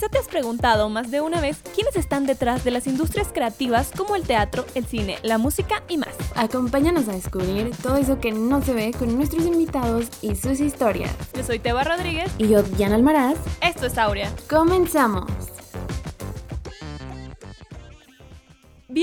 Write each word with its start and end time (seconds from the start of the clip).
Quizá 0.00 0.08
te 0.08 0.18
has 0.18 0.28
preguntado 0.28 0.88
más 0.88 1.10
de 1.10 1.20
una 1.20 1.42
vez 1.42 1.60
quiénes 1.74 1.94
están 1.94 2.24
detrás 2.24 2.64
de 2.64 2.70
las 2.70 2.86
industrias 2.86 3.28
creativas 3.34 3.90
como 3.94 4.16
el 4.16 4.22
teatro, 4.22 4.64
el 4.74 4.86
cine, 4.86 5.18
la 5.22 5.36
música 5.36 5.82
y 5.90 5.98
más. 5.98 6.16
Acompáñanos 6.36 7.06
a 7.08 7.12
descubrir 7.12 7.70
todo 7.82 7.98
eso 7.98 8.18
que 8.18 8.32
no 8.32 8.62
se 8.62 8.72
ve 8.72 8.94
con 8.98 9.14
nuestros 9.14 9.44
invitados 9.44 10.06
y 10.22 10.36
sus 10.36 10.58
historias. 10.60 11.14
Yo 11.34 11.44
soy 11.44 11.58
Teba 11.58 11.84
Rodríguez. 11.84 12.32
Y 12.38 12.48
yo, 12.48 12.62
Diana 12.62 12.94
Almaraz. 12.94 13.36
Esto 13.60 13.84
es 13.84 13.98
Aurea. 13.98 14.32
Comenzamos. 14.48 15.30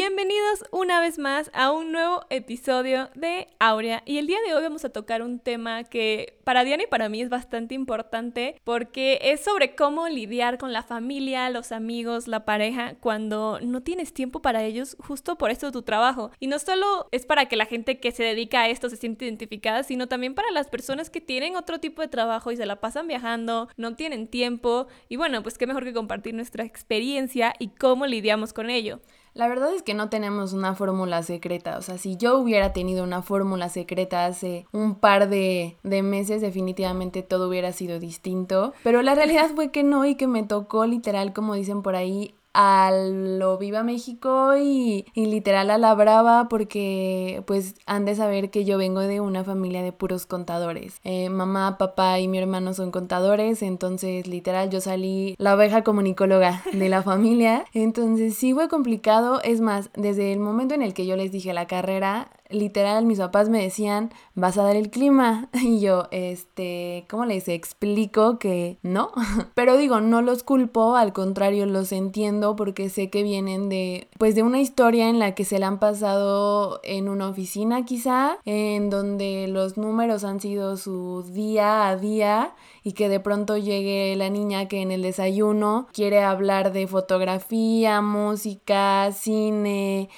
Bienvenidos 0.07 0.63
una 0.71 1.01
vez 1.01 1.19
más 1.19 1.51
a 1.53 1.69
un 1.69 1.91
nuevo 1.91 2.21
episodio 2.29 3.09
de 3.13 3.49
Aurea 3.59 4.03
y 4.05 4.19
el 4.19 4.25
día 4.25 4.37
de 4.47 4.55
hoy 4.55 4.63
vamos 4.63 4.85
a 4.85 4.89
tocar 4.89 5.21
un 5.21 5.37
tema 5.37 5.83
que 5.83 6.37
para 6.45 6.63
Diana 6.63 6.83
y 6.83 6.87
para 6.87 7.09
mí 7.09 7.21
es 7.21 7.27
bastante 7.27 7.75
importante 7.75 8.55
porque 8.63 9.19
es 9.21 9.41
sobre 9.41 9.75
cómo 9.75 10.07
lidiar 10.07 10.57
con 10.59 10.71
la 10.71 10.81
familia, 10.81 11.49
los 11.49 11.73
amigos, 11.73 12.29
la 12.29 12.45
pareja 12.45 12.95
cuando 13.01 13.59
no 13.61 13.83
tienes 13.83 14.13
tiempo 14.13 14.41
para 14.41 14.63
ellos 14.63 14.95
justo 14.97 15.37
por 15.37 15.51
esto 15.51 15.65
de 15.65 15.71
tu 15.73 15.81
trabajo. 15.81 16.31
Y 16.39 16.47
no 16.47 16.57
solo 16.57 17.09
es 17.11 17.25
para 17.25 17.47
que 17.47 17.57
la 17.57 17.65
gente 17.65 17.99
que 17.99 18.13
se 18.13 18.23
dedica 18.23 18.61
a 18.61 18.69
esto 18.69 18.89
se 18.89 18.95
siente 18.95 19.25
identificada, 19.25 19.83
sino 19.83 20.07
también 20.07 20.35
para 20.35 20.51
las 20.51 20.69
personas 20.69 21.09
que 21.09 21.19
tienen 21.19 21.57
otro 21.57 21.81
tipo 21.81 22.01
de 22.01 22.07
trabajo 22.07 22.53
y 22.53 22.55
se 22.55 22.65
la 22.65 22.79
pasan 22.79 23.09
viajando, 23.09 23.67
no 23.75 23.97
tienen 23.97 24.29
tiempo 24.29 24.87
y 25.09 25.17
bueno, 25.17 25.43
pues 25.43 25.57
qué 25.57 25.67
mejor 25.67 25.83
que 25.83 25.91
compartir 25.91 26.33
nuestra 26.33 26.63
experiencia 26.63 27.53
y 27.59 27.71
cómo 27.71 28.05
lidiamos 28.05 28.53
con 28.53 28.69
ello. 28.69 29.01
La 29.37 29.47
verdad 29.47 29.71
es 29.75 29.83
que 29.83 29.93
no 29.93 30.09
tenemos 30.09 30.53
una 30.53 30.73
fórmula 30.73 31.21
secreta. 31.21 31.77
O 31.77 31.83
sea, 31.83 31.99
si 31.99 32.17
yo 32.17 32.39
hubiera 32.39 32.73
tenido 32.73 33.03
una 33.03 33.21
fórmula 33.21 33.69
secreta 33.69 34.25
hace 34.25 34.65
un 34.71 34.95
par 34.95 35.29
de, 35.29 35.77
de, 35.83 36.01
meses, 36.01 36.41
definitivamente 36.41 37.21
todo 37.21 37.47
hubiera 37.47 37.71
sido 37.71 37.99
distinto. 37.99 38.73
Pero 38.83 39.03
la 39.03 39.13
realidad 39.13 39.51
fue 39.53 39.69
que 39.69 39.83
no 39.83 40.05
y 40.05 40.15
que 40.15 40.25
me 40.25 40.41
tocó 40.41 40.87
literal, 40.87 41.33
como 41.33 41.53
dicen 41.53 41.83
por 41.83 41.95
ahí, 41.95 42.33
a 42.59 42.91
lo 42.91 43.59
Viva 43.59 43.83
México 43.83 44.57
y, 44.57 45.05
literal 45.13 45.69
a 45.69 45.77
la 45.77 45.93
brava 45.93 46.47
porque 46.49 47.43
pues 47.45 47.75
han 47.85 48.05
de 48.05 48.15
saber 48.15 48.49
que 48.49 48.65
yo 48.65 48.79
vengo 48.79 49.01
de 49.01 49.21
una 49.21 49.43
familia 49.43 49.83
de 49.83 49.91
puros 49.91 50.25
contadores. 50.25 50.99
Eh, 51.03 51.29
mamá, 51.29 51.77
papá 51.77 52.19
y 52.19 52.27
mi 52.27 52.39
hermano 52.39 52.73
son 52.73 52.89
contadores, 52.89 53.61
entonces 53.61 54.25
literal 54.25 54.71
yo 54.71 54.81
salí 54.81 55.35
la 55.37 55.53
oveja 55.53 55.83
comunicóloga 55.83 56.63
de 56.73 56.89
la 56.89 57.03
familia. 57.03 57.63
Entonces 57.73 58.35
sí 58.35 58.55
fue 58.55 58.67
complicado, 58.69 59.39
es 59.43 59.61
más, 59.61 59.91
desde 59.93 60.33
el 60.33 60.39
momento 60.39 60.73
en 60.73 60.81
el 60.81 60.95
que 60.95 61.05
yo 61.05 61.15
les 61.15 61.31
dije 61.31 61.53
la 61.53 61.67
carrera, 61.67 62.31
literal 62.49 63.05
mis 63.05 63.19
papás 63.19 63.49
me 63.49 63.61
decían, 63.61 64.11
vas 64.33 64.57
a 64.57 64.63
dar 64.63 64.75
el 64.75 64.89
clima. 64.89 65.49
Y 65.67 65.81
yo, 65.81 66.07
este, 66.11 67.05
¿cómo 67.09 67.25
les 67.25 67.49
explico 67.49 68.39
que 68.39 68.77
no? 68.83 69.11
Pero 69.53 69.75
digo, 69.75 69.99
no 69.99 70.21
los 70.21 70.43
culpo, 70.43 70.95
al 70.95 71.11
contrario, 71.11 71.65
los 71.65 71.91
entiendo 71.91 72.46
porque 72.55 72.89
sé 72.89 73.09
que 73.09 73.23
vienen 73.23 73.69
de, 73.69 74.07
pues 74.17 74.35
de 74.35 74.43
una 74.43 74.61
historia 74.61 75.09
en 75.09 75.19
la 75.19 75.35
que 75.35 75.45
se 75.45 75.59
la 75.59 75.67
han 75.67 75.79
pasado 75.79 76.79
en 76.83 77.09
una 77.09 77.27
oficina 77.27 77.85
quizá, 77.85 78.37
en 78.45 78.89
donde 78.89 79.47
los 79.47 79.77
números 79.77 80.23
han 80.23 80.39
sido 80.39 80.77
su 80.77 81.23
día 81.23 81.87
a 81.87 81.97
día 81.97 82.53
y 82.83 82.93
que 82.93 83.09
de 83.09 83.19
pronto 83.19 83.57
llegue 83.57 84.15
la 84.15 84.29
niña 84.29 84.67
que 84.67 84.81
en 84.81 84.91
el 84.91 85.01
desayuno 85.01 85.87
quiere 85.91 86.23
hablar 86.23 86.71
de 86.71 86.87
fotografía, 86.87 88.01
música, 88.01 89.11
cine, 89.11 90.09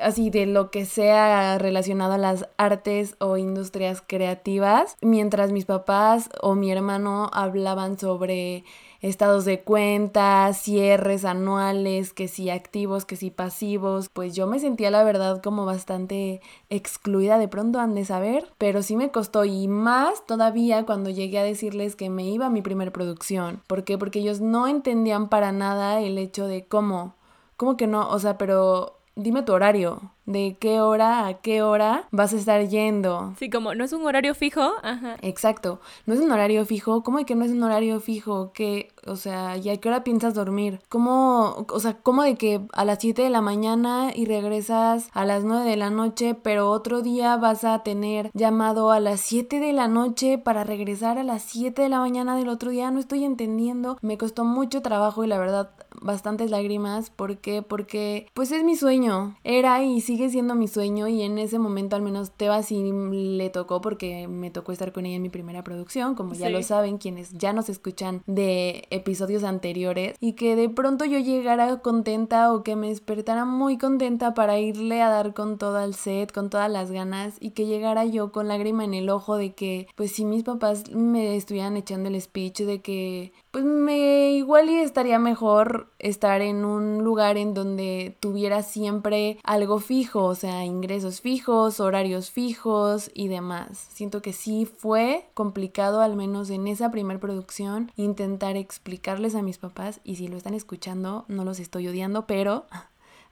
así 0.00 0.28
de 0.28 0.46
lo 0.46 0.70
que 0.70 0.84
sea 0.84 1.56
relacionado 1.58 2.12
a 2.12 2.18
las 2.18 2.48
artes 2.58 3.16
o 3.18 3.36
industrias 3.38 4.02
creativas, 4.06 4.96
mientras 5.00 5.52
mis 5.52 5.64
papás 5.64 6.28
o 6.40 6.54
mi 6.54 6.70
hermano 6.70 7.30
hablaban 7.32 7.98
sobre 7.98 8.64
estados 9.02 9.44
de 9.44 9.60
cuenta, 9.60 10.50
cierres 10.54 11.24
anuales, 11.24 12.12
que 12.12 12.28
si 12.28 12.48
activos, 12.50 13.04
que 13.04 13.16
si 13.16 13.30
pasivos, 13.30 14.08
pues 14.08 14.34
yo 14.34 14.46
me 14.46 14.60
sentía 14.60 14.90
la 14.90 15.02
verdad 15.02 15.42
como 15.42 15.66
bastante 15.66 16.40
excluida 16.70 17.36
de 17.38 17.48
pronto 17.48 17.80
han 17.80 17.94
de 17.94 18.04
saber, 18.04 18.48
pero 18.58 18.82
sí 18.82 18.96
me 18.96 19.10
costó 19.10 19.44
y 19.44 19.66
más 19.66 20.24
todavía 20.24 20.86
cuando 20.86 21.10
llegué 21.10 21.40
a 21.40 21.44
decirles 21.44 21.96
que 21.96 22.10
me 22.10 22.24
iba 22.24 22.46
a 22.46 22.50
mi 22.50 22.62
primer 22.62 22.92
producción. 22.92 23.60
¿Por 23.66 23.84
qué? 23.84 23.98
Porque 23.98 24.20
ellos 24.20 24.40
no 24.40 24.68
entendían 24.68 25.28
para 25.28 25.50
nada 25.50 26.00
el 26.00 26.16
hecho 26.16 26.46
de 26.46 26.64
cómo, 26.66 27.16
cómo 27.56 27.76
que 27.76 27.88
no, 27.88 28.08
o 28.08 28.18
sea, 28.20 28.38
pero 28.38 29.01
dime 29.16 29.42
tu 29.42 29.52
horario 29.52 30.12
de 30.26 30.56
qué 30.60 30.80
hora 30.80 31.26
a 31.26 31.34
qué 31.34 31.62
hora 31.62 32.06
vas 32.10 32.32
a 32.32 32.36
estar 32.36 32.66
yendo. 32.68 33.34
Sí, 33.38 33.50
como 33.50 33.74
no 33.74 33.84
es 33.84 33.92
un 33.92 34.06
horario 34.06 34.34
fijo. 34.34 34.72
Ajá. 34.82 35.16
Exacto, 35.22 35.80
no 36.06 36.14
es 36.14 36.20
un 36.20 36.30
horario 36.30 36.64
fijo. 36.64 37.02
¿Cómo 37.02 37.18
de 37.18 37.24
que 37.24 37.34
no 37.34 37.44
es 37.44 37.50
un 37.50 37.62
horario 37.62 38.00
fijo? 38.00 38.52
Que, 38.52 38.92
o 39.06 39.16
sea, 39.16 39.56
¿y 39.56 39.68
a 39.68 39.76
qué 39.78 39.88
hora 39.88 40.04
piensas 40.04 40.34
dormir? 40.34 40.80
¿Cómo, 40.88 41.66
o 41.68 41.80
sea, 41.80 41.94
cómo 41.94 42.22
de 42.22 42.36
que 42.36 42.60
a 42.72 42.84
las 42.84 42.98
7 43.00 43.22
de 43.22 43.30
la 43.30 43.40
mañana 43.40 44.12
y 44.14 44.26
regresas 44.26 45.08
a 45.12 45.24
las 45.24 45.44
9 45.44 45.68
de 45.68 45.76
la 45.76 45.90
noche, 45.90 46.34
pero 46.40 46.70
otro 46.70 47.02
día 47.02 47.36
vas 47.36 47.64
a 47.64 47.82
tener 47.82 48.30
llamado 48.34 48.92
a 48.92 49.00
las 49.00 49.20
7 49.20 49.58
de 49.58 49.72
la 49.72 49.88
noche 49.88 50.38
para 50.38 50.64
regresar 50.64 51.18
a 51.18 51.24
las 51.24 51.42
7 51.42 51.82
de 51.82 51.88
la 51.88 51.98
mañana 51.98 52.36
del 52.36 52.48
otro 52.48 52.70
día? 52.70 52.90
No 52.90 53.00
estoy 53.00 53.24
entendiendo. 53.24 53.98
Me 54.02 54.18
costó 54.18 54.44
mucho 54.44 54.82
trabajo 54.82 55.24
y 55.24 55.26
la 55.26 55.38
verdad 55.38 55.70
bastantes 56.02 56.50
lágrimas. 56.50 57.10
¿Por 57.10 57.38
qué? 57.38 57.62
Porque 57.62 58.26
pues 58.34 58.52
es 58.52 58.64
mi 58.64 58.76
sueño. 58.76 59.36
Era 59.44 59.82
y 59.82 60.00
sigue 60.00 60.30
siendo 60.30 60.54
mi 60.54 60.68
sueño 60.68 61.08
y 61.08 61.22
en 61.22 61.38
ese 61.38 61.58
momento 61.58 61.96
al 61.96 62.02
menos 62.02 62.32
Teba 62.32 62.62
sí 62.62 62.90
le 62.92 63.50
tocó 63.50 63.80
porque 63.80 64.28
me 64.28 64.50
tocó 64.50 64.72
estar 64.72 64.92
con 64.92 65.06
ella 65.06 65.16
en 65.16 65.22
mi 65.22 65.28
primera 65.28 65.64
producción, 65.64 66.14
como 66.14 66.34
ya 66.34 66.50
lo 66.50 66.62
saben 66.62 66.98
quienes 66.98 67.32
ya 67.32 67.52
nos 67.52 67.68
escuchan 67.68 68.22
de 68.26 68.84
episodios 68.90 69.44
anteriores 69.44 70.16
y 70.20 70.32
que 70.34 70.56
de 70.56 70.68
pronto 70.68 71.04
yo 71.04 71.18
llegara 71.18 71.78
contenta 71.78 72.52
o 72.52 72.62
que 72.62 72.76
me 72.76 72.88
despertara 72.88 73.44
muy 73.44 73.78
contenta 73.78 74.34
para 74.34 74.58
irle 74.58 75.02
a 75.02 75.08
dar 75.08 75.34
con 75.34 75.58
todo 75.58 75.82
el 75.82 75.94
set, 75.94 76.32
con 76.32 76.50
todas 76.50 76.70
las 76.70 76.90
ganas 76.90 77.36
y 77.40 77.50
que 77.50 77.66
llegara 77.66 78.04
yo 78.04 78.32
con 78.32 78.48
lágrima 78.48 78.84
en 78.84 78.94
el 78.94 79.08
ojo 79.08 79.36
de 79.36 79.52
que 79.54 79.88
pues 79.96 80.12
si 80.12 80.24
mis 80.24 80.42
papás 80.42 80.90
me 80.92 81.36
estuvieran 81.36 81.76
echando 81.76 82.08
el 82.08 82.20
speech 82.20 82.60
de 82.60 82.80
que 82.80 83.32
pues 83.52 83.64
me 83.66 84.32
igual 84.32 84.70
y 84.70 84.78
estaría 84.78 85.18
mejor 85.18 85.92
estar 85.98 86.40
en 86.40 86.64
un 86.64 87.04
lugar 87.04 87.36
en 87.36 87.52
donde 87.52 88.16
tuviera 88.18 88.62
siempre 88.62 89.38
algo 89.44 89.78
fijo, 89.78 90.24
o 90.24 90.34
sea, 90.34 90.64
ingresos 90.64 91.20
fijos, 91.20 91.78
horarios 91.78 92.30
fijos 92.30 93.10
y 93.12 93.28
demás. 93.28 93.88
Siento 93.92 94.22
que 94.22 94.32
sí 94.32 94.64
fue 94.64 95.26
complicado, 95.34 96.00
al 96.00 96.16
menos 96.16 96.48
en 96.48 96.66
esa 96.66 96.90
primer 96.90 97.20
producción, 97.20 97.92
intentar 97.96 98.56
explicarles 98.56 99.34
a 99.34 99.42
mis 99.42 99.58
papás 99.58 100.00
y 100.02 100.16
si 100.16 100.28
lo 100.28 100.38
están 100.38 100.54
escuchando, 100.54 101.26
no 101.28 101.44
los 101.44 101.60
estoy 101.60 101.88
odiando, 101.88 102.26
pero 102.26 102.64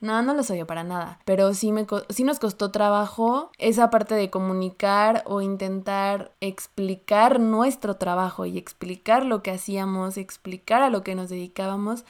no, 0.00 0.22
no 0.22 0.34
lo 0.34 0.42
soy 0.42 0.58
yo 0.58 0.66
para 0.66 0.82
nada. 0.82 1.20
Pero 1.24 1.52
sí, 1.52 1.72
me, 1.72 1.86
sí 2.08 2.24
nos 2.24 2.38
costó 2.38 2.70
trabajo 2.70 3.50
esa 3.58 3.90
parte 3.90 4.14
de 4.14 4.30
comunicar 4.30 5.22
o 5.26 5.42
intentar 5.42 6.32
explicar 6.40 7.38
nuestro 7.38 7.96
trabajo 7.96 8.46
y 8.46 8.56
explicar 8.56 9.26
lo 9.26 9.42
que 9.42 9.50
hacíamos, 9.50 10.16
explicar 10.16 10.82
a 10.82 10.90
lo 10.90 11.02
que 11.02 11.14
nos 11.14 11.28
dedicábamos 11.28 12.04